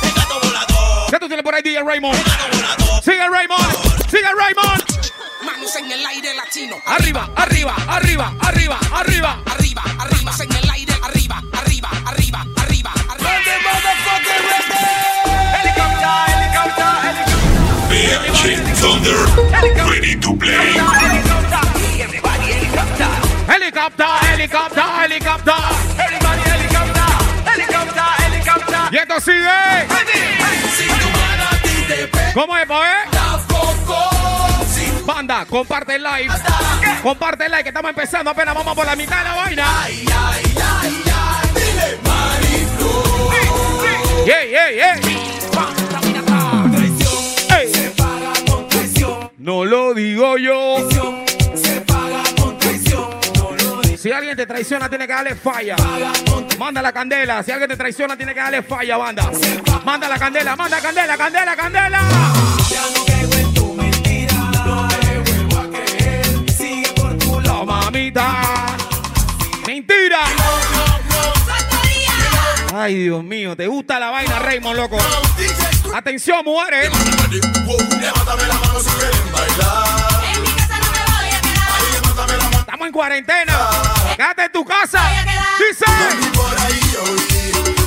el 0.03 0.13
gato 0.13 0.39
volador, 0.41 1.09
¿Qué 1.11 1.19
tú 1.19 1.27
tienes 1.27 1.43
por 1.43 1.55
ahí, 1.55 1.61
DJ 1.61 1.83
Raymond? 1.83 2.15
el 2.15 2.23
gato 2.23 2.85
volador. 2.85 3.03
Sigue 3.03 3.27
Raymond. 3.29 4.09
Sigue 4.09 4.31
Raymond. 4.31 4.83
Manos 5.43 5.75
en 5.75 5.91
el 5.91 6.05
aire 6.05 6.33
latino. 6.35 6.75
Arriba, 6.85 7.29
arriba, 7.35 7.75
arriba, 7.87 8.33
arriba, 8.41 8.79
arriba. 8.91 9.41
Arriba, 9.45 9.83
arriba, 9.99 10.31
en 10.39 10.55
el 10.55 10.69
aire, 10.69 10.93
arriba, 11.01 11.41
arriba, 11.53 11.89
arriba, 12.05 12.45
arriba, 12.57 12.93
arriba. 13.09 13.39
PH 17.89 18.79
Thunder. 18.79 19.19
Ready 19.89 20.15
to 20.19 20.35
play. 20.35 21.78
Helicóptero, 23.69 24.09
helicóptero, 24.33 25.03
helicóptero. 25.05 25.53
Y 28.91 28.97
esto 28.97 29.21
sigue. 29.21 29.47
¿Cómo 32.33 32.57
es, 32.57 32.65
pues? 32.65 32.89
Banda, 35.05 35.45
comparte 35.45 35.97
el 35.97 36.03
live. 36.03 36.33
Comparte 37.03 37.45
el 37.45 37.51
like 37.51 37.63
que 37.65 37.69
estamos 37.69 37.89
empezando 37.89 38.31
apenas 38.31 38.55
vamos 38.55 38.73
por 38.73 38.87
la 38.87 38.95
mitad 38.95 39.19
de 39.19 39.23
la 39.23 39.35
vaina. 39.35 39.67
¡Ey, 44.25 44.55
ey, 44.55 44.79
ey! 44.79 45.01
¡Ey! 47.51 47.93
No 49.37 49.63
lo 49.63 49.93
digo 49.93 50.37
yo. 50.37 50.89
Si 50.89 51.28
alguien 54.19 54.35
te 54.35 54.45
traiciona, 54.45 54.89
tiene 54.89 55.07
que 55.07 55.13
darle 55.13 55.35
falla. 55.35 55.75
Manda 56.57 56.81
la 56.81 56.91
candela. 56.91 57.41
Si 57.41 57.51
alguien 57.51 57.69
te 57.69 57.77
traiciona, 57.77 58.17
tiene 58.17 58.33
que 58.33 58.39
darle 58.39 58.61
falla, 58.61 58.97
banda. 58.97 59.31
Manda 59.83 60.07
la 60.09 60.19
candela, 60.19 60.55
manda 60.55 60.81
candela, 60.81 61.17
candela, 61.17 61.55
candela. 61.55 62.01
No, 67.43 67.65
mamita. 67.65 68.43
Mentira. 69.65 70.19
Ay, 72.73 72.95
Dios 73.03 73.23
mío, 73.23 73.55
¿te 73.55 73.67
gusta 73.67 73.99
la 73.99 74.09
vaina, 74.09 74.37
Raymond, 74.39 74.75
loco? 74.75 74.97
Atención, 75.93 76.43
mujeres. 76.43 76.91
La 76.91 78.53
mano 78.53 78.79
si 78.79 78.89
quieren 78.89 79.31
bailar. 79.31 80.18
Estamos 82.79 82.87
en 82.87 82.93
cuarentena. 82.93 83.69
Quédate 84.15 84.43
en 84.45 84.51
tu 84.53 84.63
casa. 84.63 85.03
Dice 85.59 85.83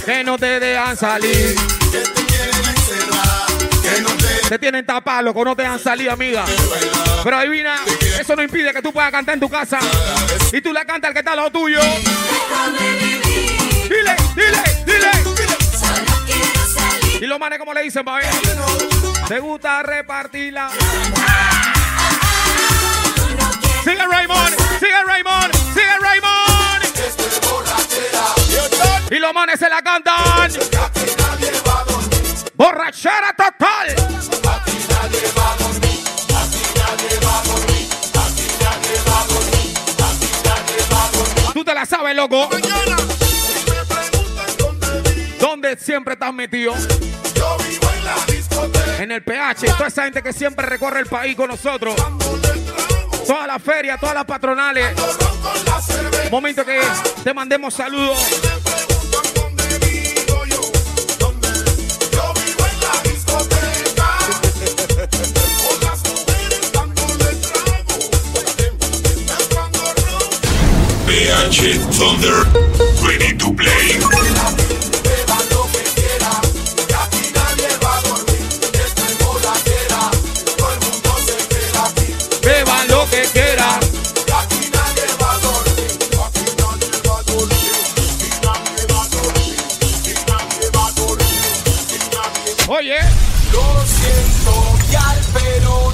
que 0.05 0.23
no 0.23 0.37
te 0.37 0.61
dejan 0.61 0.95
salir. 0.99 1.57
que 1.91 1.99
te 1.99 2.27
quieren 2.27 2.69
encerrar. 2.69 3.47
Que 3.83 4.03
no 4.03 4.11
te 4.11 4.49
Te 4.51 4.59
tienen 4.59 4.85
tapado, 4.85 5.23
loco, 5.23 5.47
no 5.47 5.57
te 5.57 5.63
dejan 5.63 5.79
salir, 5.79 6.11
amiga. 6.11 6.45
Pero 7.25 7.39
adivina, 7.39 7.77
eso 8.21 8.37
no 8.37 8.43
impide 8.43 8.75
que 8.75 8.83
tú 8.83 8.93
puedas 8.93 9.11
cantar 9.11 9.33
en 9.33 9.41
tu 9.41 9.49
casa. 9.49 9.79
Y 10.53 10.61
tú 10.61 10.75
le 10.75 10.85
cantas 10.85 11.09
al 11.09 11.15
que 11.15 11.21
está 11.21 11.31
al 11.31 11.39
lado 11.39 11.51
tuyo. 11.53 11.81
Dile, 13.89 14.15
dile, 14.37 14.63
dile. 14.85 15.11
Y 17.19 17.27
los 17.27 17.39
manes, 17.39 17.59
como 17.59 17.73
le 17.73 17.81
dicen, 17.81 18.05
pa' 18.05 18.17
ver? 18.17 18.29
Te 19.27 19.39
gusta 19.39 19.83
repartirla. 19.83 20.69
Sigue 23.85 24.07
Raymond, 24.07 24.55
sigue 24.79 25.03
Raymond, 25.05 25.53
sigue 25.75 25.99
Raymond. 26.01 26.85
Y 29.11 29.19
los 29.19 29.35
manes 29.35 29.59
se 29.59 29.69
la 29.69 29.83
cantan. 29.83 30.53
Borrachera 32.55 33.35
total. 33.37 33.97
Tú 41.53 41.65
te 41.65 41.75
la 41.75 41.85
sabes, 41.85 42.15
loco. 42.15 42.49
dónde 42.49 42.69
vivo, 42.69 42.97
¿Dónde 45.41 45.77
siempre 45.77 46.15
estás 46.15 46.33
metido? 46.33 46.73
En 49.01 49.11
el 49.11 49.25
PH, 49.25 49.67
toda 49.77 49.89
esa 49.89 50.05
gente 50.05 50.23
que 50.23 50.33
siempre 50.33 50.67
recorre 50.67 51.01
el 51.01 51.07
país 51.07 51.35
con 51.35 51.49
nosotros. 51.49 51.97
Todas 53.33 53.47
las 53.47 53.63
ferias, 53.63 53.99
todas 53.99 54.15
las 54.15 54.27
patronales. 54.27 54.95
Momento 56.31 56.67
que 56.67 56.83
te 57.25 57.33
mandemos 57.33 57.73
saludos. 57.73 58.19
PH 71.07 71.79
Thunder, 71.97 72.45
ready 73.03 73.35
to 73.39 73.51
play. 73.55 74.32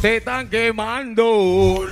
Te 0.01 0.19
están 0.19 0.49
quemando. 0.49 1.87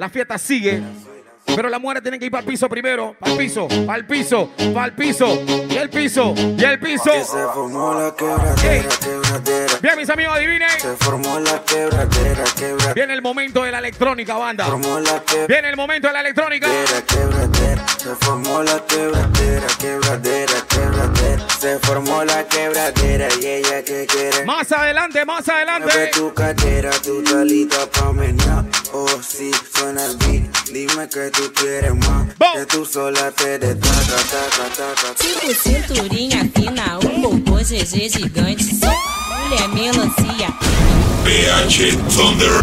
La 0.00 0.08
fiesta 0.08 0.38
sigue. 0.38 0.82
Pero 1.44 1.68
las 1.68 1.78
mujeres 1.78 2.02
tienen 2.02 2.18
que 2.18 2.24
ir 2.24 2.32
para 2.32 2.40
el 2.40 2.46
piso 2.46 2.70
primero. 2.70 3.14
Para 3.20 3.32
el 3.32 3.36
piso, 3.38 3.68
para 3.86 3.98
el 3.98 4.06
piso, 4.06 4.50
para 4.72 4.86
el 4.86 4.94
piso. 4.94 5.42
Y 5.68 5.76
el 5.76 5.90
piso, 5.90 6.32
y 6.34 6.64
el 6.64 6.80
piso. 6.80 7.12
Que 7.12 7.22
se 7.22 7.44
formó 7.52 7.92
la 7.92 8.14
quebradera, 8.16 8.88
quebradera. 8.98 9.74
Bien, 9.82 9.98
mis 9.98 10.08
amigos, 10.08 10.34
adivinen. 10.34 10.70
Se 10.80 10.96
formó 10.96 11.38
la 11.40 11.62
quebradera, 11.66 12.44
quebradera. 12.56 12.94
Viene 12.94 13.12
el 13.12 13.20
momento 13.20 13.62
de 13.62 13.72
la 13.72 13.78
electrónica, 13.80 14.38
banda. 14.38 14.64
Formó 14.64 15.00
la 15.00 15.22
Viene 15.46 15.68
el 15.68 15.76
momento 15.76 16.08
de 16.08 16.14
la 16.14 16.20
electrónica. 16.20 16.66
quebradera, 16.66 17.02
quebradera. 17.04 17.86
Se 17.98 18.14
formó 18.16 18.62
la 18.62 18.82
quebradera, 18.86 19.66
quebradera, 19.78 20.54
quebradera. 20.66 21.19
Se 21.60 21.78
formó 21.80 22.24
la 22.24 22.46
quebradera 22.48 23.28
y 23.40 23.44
ella 23.46 23.84
que 23.84 24.06
quiere. 24.06 24.46
Más 24.46 24.72
adelante, 24.72 25.24
más 25.26 25.46
Mueve 25.46 25.62
adelante. 25.70 26.10
tu 26.14 26.32
cadera, 26.32 26.90
tu 27.02 27.22
talita 27.22 27.86
pa' 27.90 28.12
menear. 28.12 28.64
Oh, 28.94 29.06
sí, 29.20 29.50
suena 29.76 30.06
el 30.06 30.16
beat. 30.16 30.42
Dime 30.72 31.06
que 31.08 31.30
tú 31.30 31.52
quieres 31.54 31.94
más. 31.96 32.28
Que 32.54 32.64
tú 32.66 32.86
sola 32.86 33.30
te 33.32 33.58
destaca, 33.58 34.16
taca, 34.30 34.74
taca. 34.74 35.14
Tipo 35.18 35.52
cinturinha 35.52 36.48
fina, 36.54 36.98
um 36.98 37.22
popô 37.42 37.58
GG 37.58 38.08
gigante, 38.10 38.64
só 38.64 38.92
mulher 39.50 39.68
melancia. 39.68 40.48
PH 41.24 41.98
Thunder, 42.08 42.62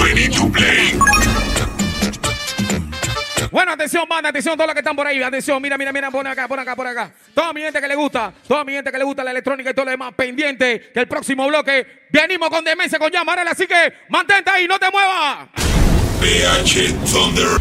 ready 0.00 0.28
to 0.28 0.48
play. 0.50 0.94
Bueno, 3.50 3.72
atención, 3.72 4.08
banda, 4.08 4.28
atención, 4.28 4.56
todos 4.56 4.68
los 4.68 4.74
que 4.74 4.80
están 4.80 4.96
por 4.96 5.06
ahí. 5.06 5.22
Atención, 5.22 5.60
mira, 5.60 5.78
mira, 5.78 5.92
mira, 5.92 6.10
pon 6.10 6.26
acá, 6.26 6.46
pon 6.48 6.58
acá, 6.58 6.76
pon 6.76 6.86
acá. 6.86 7.12
Toda 7.34 7.52
mi 7.52 7.62
gente 7.62 7.80
que 7.80 7.88
le 7.88 7.94
gusta, 7.94 8.32
toda 8.46 8.64
mi 8.64 8.72
gente 8.72 8.90
que 8.90 8.98
le 8.98 9.04
gusta 9.04 9.24
la 9.24 9.30
electrónica 9.30 9.70
y 9.70 9.74
todo 9.74 9.84
lo 9.86 9.90
demás, 9.90 10.12
pendiente 10.14 10.90
que 10.92 11.00
el 11.00 11.08
próximo 11.08 11.46
bloque 11.46 12.06
venimos 12.10 12.50
con 12.50 12.64
demencia, 12.64 12.98
con 12.98 13.10
llamarela. 13.10 13.52
Así 13.52 13.66
que 13.66 13.92
mantente 14.08 14.50
ahí, 14.50 14.66
no 14.66 14.78
te 14.78 14.90
muevas. 14.90 15.48
PH 16.20 16.94
Thunder, 17.12 17.58